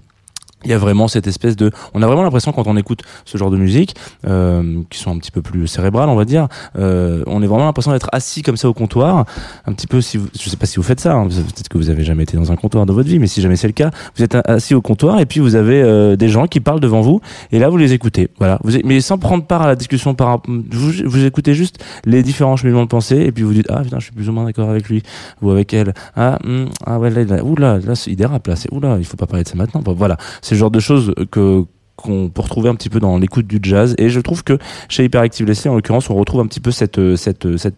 il 0.66 0.72
y 0.72 0.74
a 0.74 0.78
vraiment 0.78 1.08
cette 1.08 1.28
espèce 1.28 1.56
de 1.56 1.72
on 1.94 2.02
a 2.02 2.08
vraiment 2.08 2.24
l'impression 2.24 2.52
quand 2.52 2.68
on 2.68 2.78
écoute 2.78 3.02
ce 3.26 3.38
genre 3.38 3.52
de 3.52 3.58
musique 3.58 3.96
euh, 4.28 4.82
qui 4.90 5.00
sont 5.00 5.12
un 5.12 5.18
petit 5.18 5.32
peu 5.32 5.42
plus 5.42 5.68
cérébrales 5.68 6.10
on 6.10 6.16
va 6.16 6.26
dire 6.26 6.48
euh, 6.78 7.24
on 7.28 7.42
est 7.42 7.48
vraiment 7.48 7.66
l'impression 7.66 7.92
d'être 7.92 8.10
assis 8.12 8.42
comme 8.42 8.58
ça 8.58 8.70
au 8.70 8.74
comptoir. 8.74 9.26
Un 9.66 9.74
petit 9.74 9.88
peu 9.88 10.02
si 10.02 10.18
vous, 10.18 10.28
je 10.40 10.50
sais 10.50 10.58
pas 10.58 10.66
si 10.66 10.78
vous 10.78 10.84
faites 10.84 11.00
ça 11.00 11.14
hein, 11.14 11.28
peut-être 11.28 11.70
que 11.70 11.78
vous 11.78 11.90
avez 11.90 12.04
jamais 12.04 12.24
été 12.24 12.38
dans 12.38 12.52
un 12.52 12.56
comptoir 12.56 12.86
de 12.86 12.94
votre 12.94 13.10
vie 13.10 13.20
mais 13.20 13.28
si 13.28 13.42
jamais 13.42 13.56
c'est 13.56 13.68
le 13.68 13.74
cas 13.74 13.92
vous 14.16 14.24
êtes 14.24 14.36
assis 14.46 14.76
au 14.76 14.82
comptoir 14.82 15.20
et 15.20 15.26
puis 15.26 15.40
vous 15.40 15.56
avez 15.56 15.82
euh, 15.82 16.16
des 16.16 16.30
gens 16.30 16.48
qui 16.48 16.60
parlent 16.60 16.80
devant 16.80 17.02
vous 17.02 17.22
et 17.52 17.60
là 17.60 17.70
vous 17.70 17.78
les 17.78 17.94
écoutez. 17.94 18.30
Voilà. 18.40 18.60
Vous, 18.64 18.72
mais 18.84 19.02
sans 19.02 19.18
prendre 19.18 19.46
part 19.46 19.62
à 19.62 19.68
la 19.68 19.76
discussion 19.76 20.14
par 20.16 20.42
vous, 20.48 20.92
vous 21.06 21.26
écoutez 21.26 21.54
juste 21.54 21.84
les 22.06 22.24
différents 22.24 22.56
cheminements 22.56 22.84
de 22.84 22.88
pensée 22.88 23.18
et 23.18 23.32
puis 23.32 23.44
vous 23.44 23.54
dites 23.54 23.68
ah 23.70 23.82
putain 23.82 24.00
je 24.00 24.06
suis 24.06 24.14
plus 24.14 24.30
ou 24.30 24.32
moins 24.32 24.46
d'accord 24.46 24.70
avec 24.70 24.90
lui 24.90 25.04
ou 25.42 25.50
avec 25.52 25.74
elle. 25.74 25.94
Ah 26.16 26.40
hum, 26.44 26.70
ah 26.86 27.00
ouais 27.00 27.10
là, 27.10 27.24
là 27.24 27.80
là 27.80 27.94
il 28.08 28.16
dérape 28.16 28.48
là 28.48 28.56
c'est 28.56 28.72
oula 28.72 28.98
il 28.98 29.06
faut 29.06 29.18
pas 29.18 29.28
parler 29.28 29.44
de 29.44 29.50
ça 29.50 29.56
maintenant. 29.56 29.82
Bon, 29.82 29.94
voilà 29.94 30.18
le 30.54 30.60
genre 30.60 30.72
de 30.72 30.80
choses 30.80 31.14
que 31.32 31.66
qu'on 31.96 32.30
peut 32.30 32.42
retrouver 32.42 32.70
un 32.70 32.76
petit 32.76 32.90
peu 32.90 33.00
dans 33.00 33.18
l'écoute 33.20 33.46
du 33.46 33.60
jazz. 33.62 33.94
Et 34.00 34.10
je 34.10 34.20
trouve 34.20 34.44
que 34.44 34.58
chez 34.90 35.06
Hyperactive 35.06 35.46
Leslie 35.46 35.70
en 35.70 35.76
l'occurrence 35.76 36.10
on 36.10 36.16
retrouve 36.16 36.42
un 36.42 36.48
petit 36.48 36.60
peu 36.60 36.72
cette 36.72 37.00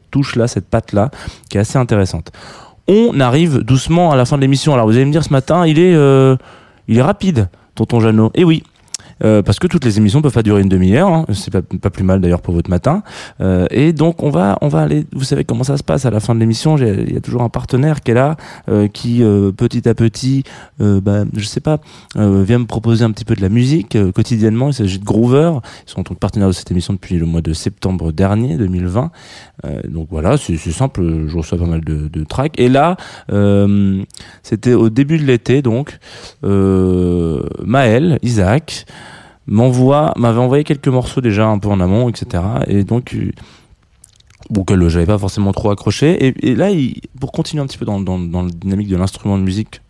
touche 0.10 0.36
là 0.38 0.48
cette 0.48 0.68
patte 0.70 0.94
là 0.94 1.12
qui 1.50 1.58
est 1.58 1.60
assez 1.60 1.78
intéressante. 1.78 2.32
On 2.88 3.20
arrive 3.20 3.60
doucement 3.60 4.12
à 4.12 4.16
la 4.16 4.26
fin 4.26 4.38
de 4.38 4.42
l'émission. 4.42 4.74
Alors 4.74 4.86
vous 4.86 4.96
allez 4.96 5.06
me 5.06 5.12
dire 5.12 5.24
ce 5.24 5.34
matin 5.34 5.66
il 5.66 5.80
est 5.80 5.96
euh, 5.96 6.38
il 6.88 6.98
est 6.98 7.02
rapide 7.02 7.50
tonton 7.76 8.00
Jeannot. 8.00 8.32
Et 8.36 8.44
oui 8.44 8.64
euh, 9.24 9.42
parce 9.42 9.60
que 9.60 9.68
toutes 9.68 9.86
les 9.86 9.98
émissions 9.98 10.22
peuvent 10.22 10.34
pas 10.34 10.44
durer 10.44 10.62
une 10.62 10.70
demi-heure, 10.70 11.08
hein. 11.08 11.26
c'est 11.34 11.52
pas, 11.52 11.62
pas 11.62 11.90
plus 11.90 12.04
mal 12.04 12.22
d'ailleurs 12.22 12.42
pour 12.42 12.54
votre 12.54 12.70
matin. 12.70 13.04
Euh, 13.42 13.68
et 13.72 13.94
donc 13.94 14.24
on 14.24 14.30
va, 14.30 14.58
on 14.62 14.68
va 14.68 14.82
aller. 14.82 15.06
Vous 15.14 15.24
savez 15.24 15.44
comment 15.46 15.64
ça 15.64 15.78
se 15.78 15.84
passe 15.84 16.06
à 16.06 16.12
la 16.12 16.20
fin 16.20 16.36
de 16.36 16.40
l'émission. 16.40 16.78
Il 16.78 17.14
y 17.14 17.18
a 17.18 17.22
toujours 17.22 17.44
un 17.44 17.50
partenaire 17.50 18.02
qui 18.02 18.12
est 18.12 18.16
là, 18.16 18.36
euh, 18.70 18.88
qui 18.88 19.24
euh, 19.24 19.52
petit 19.52 19.88
à 19.88 19.94
petit, 19.94 20.44
euh, 20.82 21.00
bah, 21.02 21.24
je 21.36 21.46
sais 21.46 21.62
pas, 21.62 21.80
vient 22.16 22.60
me 22.60 22.66
proposer 22.66 23.04
un 23.06 23.12
petit 23.12 23.26
peu 23.26 23.36
de 23.36 23.42
la 23.42 23.50
musique 23.50 23.98
quotidiennement. 24.14 24.70
Il 24.70 24.74
s'agit 24.74 25.00
de 25.00 25.06
Groover. 25.06 25.54
Ils 25.88 25.92
sont 25.92 26.02
donc 26.02 26.20
partenaires 26.20 26.48
de 26.48 26.54
cette 26.54 26.72
émission 26.72 26.94
depuis 26.94 27.18
le 27.18 27.26
mois 27.26 27.42
de 27.42 27.54
septembre 27.54 28.12
dernier, 28.12 28.58
2020. 28.58 29.12
Euh, 29.66 29.82
donc 29.88 30.08
voilà, 30.12 30.38
c'est 30.38 30.58
simple. 30.58 31.28
Je 31.28 31.38
reçois 31.38 31.58
pas 31.58 31.66
mal 31.66 31.84
de, 31.84 32.08
de 32.08 32.24
tracks. 32.24 32.60
Et 32.60 32.70
là, 32.70 32.98
c'était 34.44 34.74
au 34.74 34.90
début 34.90 35.18
de 35.18 35.24
l'été, 35.24 35.62
donc 35.62 35.98
Maël, 36.44 38.20
Isaac 38.22 38.86
m'envoie, 39.48 40.14
m'avait 40.18 40.40
envoyé 40.40 40.64
quelques 40.64 40.88
morceaux 40.88 41.22
déjà 41.22 41.48
un 41.48 41.60
peu 41.60 41.70
en 41.70 41.80
amont, 41.80 42.10
etc. 42.10 42.44
Et 42.68 42.84
donc 42.84 43.14
euh, 43.14 43.32
que 44.66 44.90
j'avais 44.90 45.06
pas 45.06 45.18
forcément 45.18 45.52
trop 45.52 45.72
accroché. 45.72 46.36
Et, 46.42 46.56
là, 46.56 46.70
pour 47.20 47.32
continuer 47.32 47.64
un 47.64 47.68
petit 47.68 47.78
peu 47.78 47.86
dans, 47.86 48.00
dans, 48.00 48.44
la 48.44 48.50
dynamique 48.50 48.90
de 48.90 48.98
l'instrument 48.98 49.38
de 49.38 49.44
musique 49.44 49.82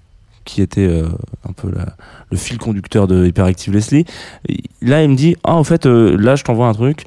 qui 0.45 0.61
était 0.61 0.85
euh, 0.85 1.07
un 1.47 1.53
peu 1.53 1.71
le 2.29 2.37
fil 2.37 2.59
conducteur 2.59 3.07
de 3.07 3.25
Hyperactive 3.25 3.73
Leslie, 3.73 4.05
là 4.85 5.03
il 5.03 5.09
me 5.09 5.15
dit 5.15 5.35
ah 5.43 5.55
en 5.55 5.63
fait 5.63 5.85
euh, 5.85 6.15
là 6.17 6.35
je 6.35 6.43
t'envoie 6.43 6.67
un 6.67 6.73
truc. 6.73 7.05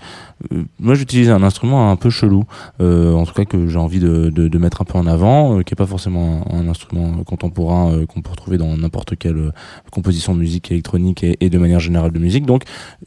Euh, 0.52 0.62
moi 0.78 0.94
j'utilise 0.94 1.30
un 1.30 1.42
instrument 1.42 1.90
un 1.90 1.96
peu 1.96 2.10
chelou, 2.10 2.44
euh, 2.80 3.12
en 3.12 3.26
tout 3.26 3.34
cas 3.34 3.44
que 3.44 3.66
j'ai 3.66 3.78
envie 3.78 3.98
de, 3.98 4.30
de, 4.30 4.58
mettre 4.58 4.82
un 4.82 4.84
peu 4.84 4.96
en 4.96 5.06
avant, 5.08 5.60
qui 5.64 5.74
est 5.74 5.76
pas 5.76 5.84
forcément 5.84 6.44
un, 6.52 6.68
instrument 6.68 7.24
contemporain 7.24 8.04
qu'on 8.06 8.22
peut 8.22 8.30
retrouver 8.30 8.56
dans 8.56 8.76
n'importe 8.76 9.16
quelle 9.16 9.52
composition 9.90 10.34
de 10.34 10.38
musique 10.38 10.70
électronique 10.70 11.24
et, 11.24 11.50
de 11.50 11.58
manière 11.58 11.80
générale 11.80 12.12
de 12.12 12.20
musique. 12.20 12.46
Donc 12.46 12.62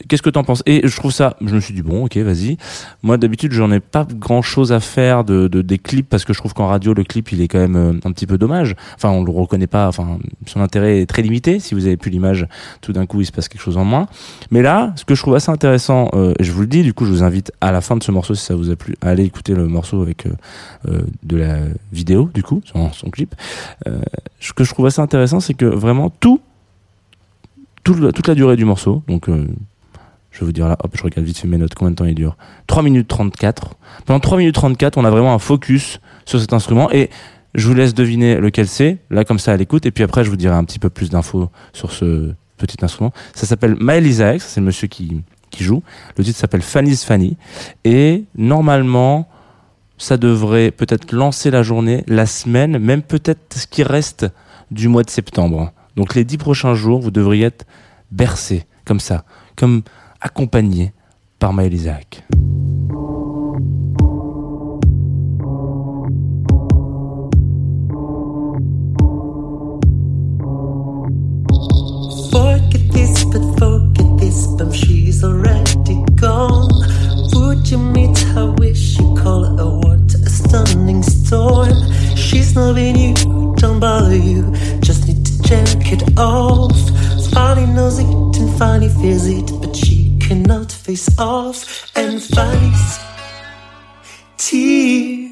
qu'est-ce 0.10 0.22
que 0.22 0.30
t'en 0.30 0.44
penses? 0.44 0.62
Et 0.66 0.86
je 0.86 0.96
trouve 0.98 1.14
ça, 1.14 1.38
je 1.40 1.56
me 1.56 1.62
suis 1.62 1.74
dit 1.74 1.82
bon 1.82 2.04
ok 2.06 2.18
vas-y. 2.18 2.58
Moi 3.02 3.18
d'habitude 3.18 3.54
j'en 3.54 3.72
ai 3.72 3.80
pas 3.80 4.06
grand 4.14 4.42
chose 4.42 4.74
à 4.74 4.82
faire 4.82 5.24
de, 5.24 5.48
de 5.48 5.62
des 5.62 5.78
clips 5.78 6.10
parce 6.10 6.26
que 6.26 6.34
je 6.34 6.40
trouve 6.40 6.54
qu'en 6.54 6.68
radio 6.68 6.94
le 6.94 7.06
clip 7.06 7.32
il 7.32 7.40
est 7.40 7.48
quand 7.48 7.60
même 7.60 8.02
un 8.04 8.12
petit 8.12 8.28
peu 8.28 8.38
dommage. 8.38 8.76
Enfin 8.96 9.10
on 9.10 9.24
le 9.24 9.32
reconnaît 9.32 9.68
pas. 9.68 9.88
Enfin 9.88 10.20
son 10.48 10.60
intérêt 10.60 11.00
est 11.00 11.06
très 11.06 11.22
limité. 11.22 11.60
Si 11.60 11.76
vous 11.76 11.86
avez 11.86 11.96
plus 11.96 12.12
l'image, 12.12 12.46
tout 12.82 12.92
d'un 12.92 13.06
coup 13.06 13.22
il 13.22 13.26
se 13.26 13.32
passe 13.32 13.48
quelque 13.48 13.62
chose 13.62 13.78
en 13.78 13.86
moins. 13.86 14.08
Mais 14.52 14.61
là 14.62 14.94
ce 14.96 15.06
que 15.06 15.16
je 15.16 15.22
trouve 15.22 15.36
assez 15.36 15.52
intéressant, 15.52 16.10
euh, 16.14 16.34
je 16.40 16.52
vous 16.52 16.62
le 16.62 16.68
dis, 16.68 16.84
du 16.84 16.94
coup 16.94 17.06
je 17.06 17.12
vous 17.12 17.24
invite 17.24 17.52
à 17.62 17.72
la 17.72 17.82
fin 17.82 17.96
de 17.96 18.04
ce 18.04 18.12
morceau 18.12 18.36
si 18.36 18.46
ça 18.46 18.56
vous 18.56 18.70
a 18.70 18.76
plu, 18.76 18.96
à 19.02 19.10
aller 19.10 19.24
écouter 19.24 19.54
le 19.54 19.68
morceau 19.68 20.02
avec 20.02 20.26
euh, 20.26 20.32
euh, 20.88 21.02
de 21.24 21.38
la 21.38 21.60
vidéo 21.92 22.30
du 22.34 22.44
coup 22.44 22.62
son, 22.66 23.10
clip. 23.10 23.36
Euh, 23.88 24.02
ce 24.40 24.54
que 24.54 24.64
je 24.64 24.74
trouve 24.74 24.86
assez 24.86 25.02
intéressant 25.02 25.40
c'est 25.40 25.54
que 25.54 25.66
vraiment 25.66 26.10
tout 26.10 26.42
toute 27.84 28.28
la 28.28 28.36
durée 28.36 28.56
du 28.56 28.64
morceau, 28.64 29.02
donc 29.08 29.28
je 29.28 30.40
vais 30.40 30.46
vous 30.46 30.52
dire 30.52 30.68
là, 30.68 30.78
hop, 30.84 30.92
je 30.96 31.02
regarde 31.02 31.26
vite 31.26 31.40
fait 31.40 31.48
mes 31.48 31.58
notes, 31.58 31.74
combien 31.74 31.90
de 31.90 31.96
temps 31.96 32.06
il 32.06 32.14
dure 32.14 32.38
3 32.68 32.84
minutes 32.84 33.08
34. 33.08 33.76
Pendant 34.06 34.20
3 34.20 34.38
minutes 34.38 34.54
34, 34.54 34.98
on 34.98 35.04
a 35.04 35.10
vraiment 35.10 35.34
un 35.34 35.40
focus 35.40 36.00
sur 36.26 36.40
cet 36.40 36.54
instrument 36.54 36.92
et 36.92 37.10
je 37.56 37.68
vous 37.68 37.74
laisse 37.74 37.96
deviner 37.96 38.36
lequel 38.36 38.68
c'est, 38.68 39.00
là 39.10 39.26
comme 39.26 39.40
ça 39.40 39.52
à 39.52 39.58
l'écoute, 39.58 39.88
et 39.88 39.92
puis 39.92 40.04
après 40.04 40.24
je 40.24 40.30
vous 40.30 40.38
dirai 40.38 40.56
un 40.56 40.64
petit 40.64 40.78
peu 40.78 40.92
plus 40.92 41.10
d'infos 41.10 41.50
sur 41.74 41.92
ce 41.92 42.34
petit 42.62 42.84
instrument. 42.84 43.12
Ça 43.34 43.46
s'appelle 43.46 43.76
Maël 43.80 44.06
Isaac, 44.06 44.42
c'est 44.42 44.60
le 44.60 44.66
monsieur 44.66 44.88
qui, 44.88 45.22
qui 45.50 45.64
joue. 45.64 45.84
Le 46.18 46.24
titre 46.24 46.40
s'appelle 46.40 46.62
Fanny's 46.62 47.04
Fanny, 47.04 47.38
et 47.84 48.24
normalement, 48.36 49.28
ça 49.98 50.18
devrait 50.18 50.72
peut-être 50.72 51.12
lancer 51.12 51.52
la 51.52 51.64
journée, 51.64 52.04
la 52.08 52.26
semaine, 52.26 52.80
même 52.80 53.02
peut-être 53.02 53.58
ce 53.58 53.68
qui 53.68 53.84
reste 53.84 54.26
du 54.72 54.88
mois 54.88 55.04
de 55.04 55.10
septembre. 55.10 55.72
Donc 55.96 56.16
les 56.16 56.24
dix 56.24 56.38
prochains 56.38 56.74
jours, 56.74 57.02
vous 57.02 57.12
devriez 57.12 57.46
être 57.46 57.66
bercé, 58.12 58.66
comme 58.86 59.00
ça, 59.00 59.26
comme 59.56 59.84
accompagné 60.22 60.94
par 61.40 61.54
Maël 61.54 61.74
Isaac. 61.74 62.24
But 73.32 73.44
forget 73.58 74.18
this, 74.20 74.48
but 74.58 74.72
she's 74.74 75.24
already 75.24 76.04
gone. 76.16 76.70
Would 77.34 77.70
you 77.72 77.78
meet 77.78 78.18
her? 78.34 78.52
Wish 78.52 79.00
you 79.00 79.16
call 79.16 79.44
her 79.58 79.70
what 79.80 80.14
a 80.14 80.30
stunning 80.30 81.02
storm. 81.02 81.74
She's 82.16 82.56
loving 82.56 82.98
you, 82.98 83.14
don't 83.58 83.80
bother 83.80 84.16
you, 84.16 84.52
just 84.82 85.08
need 85.08 85.26
to 85.26 85.44
check 85.44 85.92
it 85.92 86.04
off. 86.20 86.78
Funny 87.32 87.66
knows 87.66 88.00
it 88.00 88.06
and 88.06 88.58
funny 88.60 88.90
feels 88.90 89.26
it, 89.28 89.50
but 89.62 89.76
she 89.76 90.18
cannot 90.20 90.72
face 90.72 91.08
off 91.18 91.90
and 91.96 92.22
funny's 92.22 93.00
tears. 94.38 95.31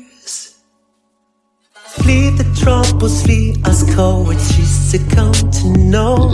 Flee 2.10 2.32
the 2.32 2.60
troubles, 2.60 3.22
flee 3.22 3.56
us 3.65 3.84
cowards. 3.93 4.52
She's 4.56 4.67
succumb 4.67 5.32
to 5.32 5.67
know. 5.78 6.34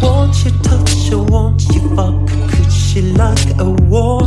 Won't 0.00 0.42
you 0.42 0.50
touch 0.62 1.10
her? 1.10 1.18
Won't 1.18 1.60
you 1.68 1.82
fuck? 1.94 2.26
Could 2.50 2.72
she 2.72 3.02
like 3.02 3.58
a 3.58 3.68
war? 3.92 4.22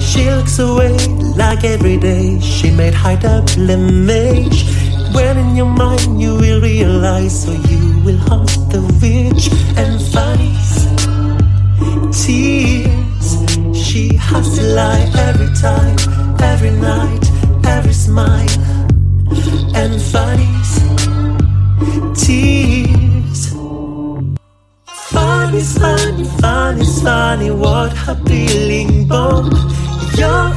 She 0.00 0.24
looks 0.30 0.58
away 0.58 0.96
like 1.36 1.62
every 1.64 1.98
day. 1.98 2.40
She 2.40 2.70
made 2.70 2.94
high 2.94 3.16
double 3.16 3.68
image. 3.68 4.64
When 5.14 5.36
in 5.36 5.56
your 5.56 5.66
mind 5.66 6.18
you 6.18 6.36
will 6.36 6.62
realize, 6.62 7.44
so 7.44 7.52
you 7.52 8.00
will 8.02 8.16
hunt 8.16 8.48
the 8.72 8.80
witch 9.02 9.52
and 9.76 10.00
funnies 10.10 10.84
tears. 12.14 13.28
She 13.74 14.14
has 14.16 14.56
to 14.56 14.62
lie 14.62 15.10
every 15.28 15.52
time, 15.56 15.96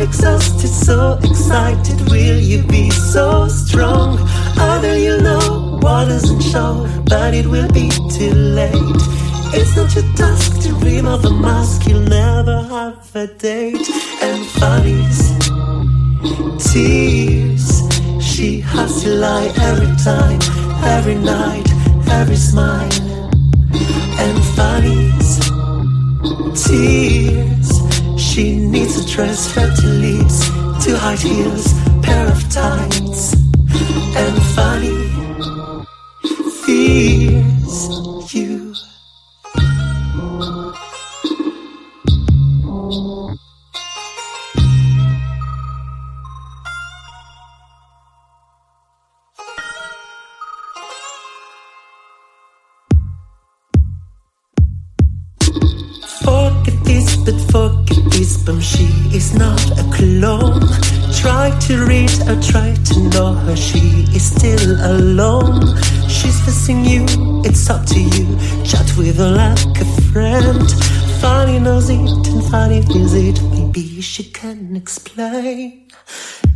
exhausted, 0.08 0.70
so 0.70 1.20
excited. 1.24 2.00
Will 2.10 2.40
you 2.40 2.64
be 2.64 2.90
so 2.90 3.48
strong? 3.48 4.18
Either 4.58 4.98
you 4.98 5.22
know 5.22 5.80
what 5.82 6.06
doesn't 6.06 6.42
show, 6.42 6.88
but 7.06 7.34
it 7.34 7.46
will 7.46 7.72
be 7.72 7.90
too 8.16 8.34
late. 8.34 9.02
It's 9.58 9.76
not 9.76 9.94
your 9.96 10.08
task 10.16 10.62
to 10.64 10.70
dream 10.80 11.06
of 11.08 11.26
a 11.26 11.32
mask, 11.32 11.88
you'll 11.88 12.02
never 12.02 12.64
have 12.64 13.16
a 13.16 13.28
date. 13.28 13.88
And 14.22 14.46
funnies, 14.60 15.20
tears. 16.72 17.68
She 18.22 18.62
has 18.62 19.04
to 19.04 19.10
lie 19.10 19.52
every 19.70 19.94
time, 20.04 20.40
every 20.84 21.16
night, 21.16 21.70
every 22.10 22.38
smile. 22.38 22.92
And 24.24 24.38
funnies, 24.56 25.40
tears. 26.64 27.87
She 28.38 28.56
needs 28.56 28.96
a 29.04 29.10
dress, 29.10 29.52
to 29.56 29.88
lips, 29.88 30.48
two 30.86 30.96
high 30.96 31.16
heels, 31.16 31.74
pair 32.04 32.28
of 32.28 32.40
tights. 32.52 33.34
And 34.16 34.38
funny, 34.54 35.10
fears 36.64 38.36
you. 38.36 38.67
Her, 62.28 62.42
try 62.42 62.74
to 62.74 63.00
know 63.10 63.34
her, 63.34 63.56
she 63.56 64.06
is 64.14 64.36
still 64.36 64.76
alone. 64.86 65.62
She's 66.08 66.40
missing 66.46 66.84
you, 66.84 67.06
it's 67.46 67.70
up 67.70 67.86
to 67.88 68.00
you. 68.00 68.26
Chat 68.66 68.88
with 68.98 69.18
her 69.18 69.32
like 69.32 69.80
a 69.80 69.86
friend. 70.12 70.70
Funny 71.22 71.60
knows 71.60 71.90
it 71.90 72.28
and 72.28 72.44
funny 72.52 72.82
feels 72.82 73.14
it. 73.14 73.42
Maybe 73.44 74.02
she 74.02 74.26
can 74.26 74.76
explain. 74.76 75.88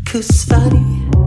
Cause 0.05 0.43
funny. 0.43 1.20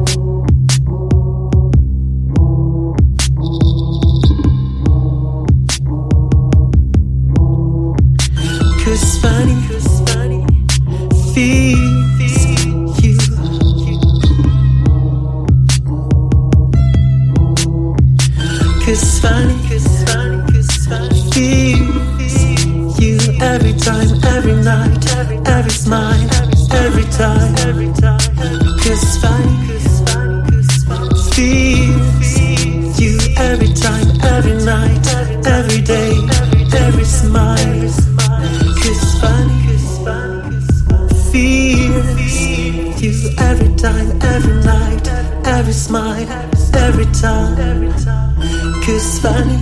Every 47.59 47.93
time. 47.93 48.37
Cause 48.83 49.19
funny, 49.19 49.57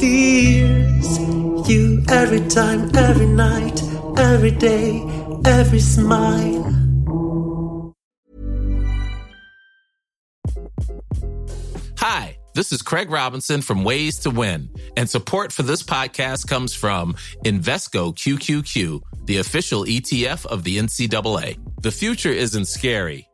feels 0.00 1.68
you 1.68 2.02
every 2.08 2.46
time, 2.48 2.94
every 2.96 3.26
night, 3.26 3.82
every 4.18 4.50
day, 4.50 5.02
every 5.44 5.80
smile. 5.80 6.70
Hi, 11.98 12.36
this 12.54 12.72
is 12.72 12.82
Craig 12.82 13.10
Robinson 13.10 13.62
from 13.62 13.84
Ways 13.84 14.18
to 14.20 14.30
Win, 14.30 14.68
and 14.96 15.08
support 15.08 15.52
for 15.52 15.62
this 15.62 15.82
podcast 15.82 16.48
comes 16.48 16.74
from 16.74 17.14
Invesco 17.44 18.14
QQQ, 18.14 19.00
the 19.26 19.38
official 19.38 19.84
ETF 19.84 20.44
of 20.46 20.64
the 20.64 20.78
NCAA. 20.78 21.58
The 21.80 21.92
future 21.92 22.32
isn't 22.32 22.66
scary, 22.66 23.28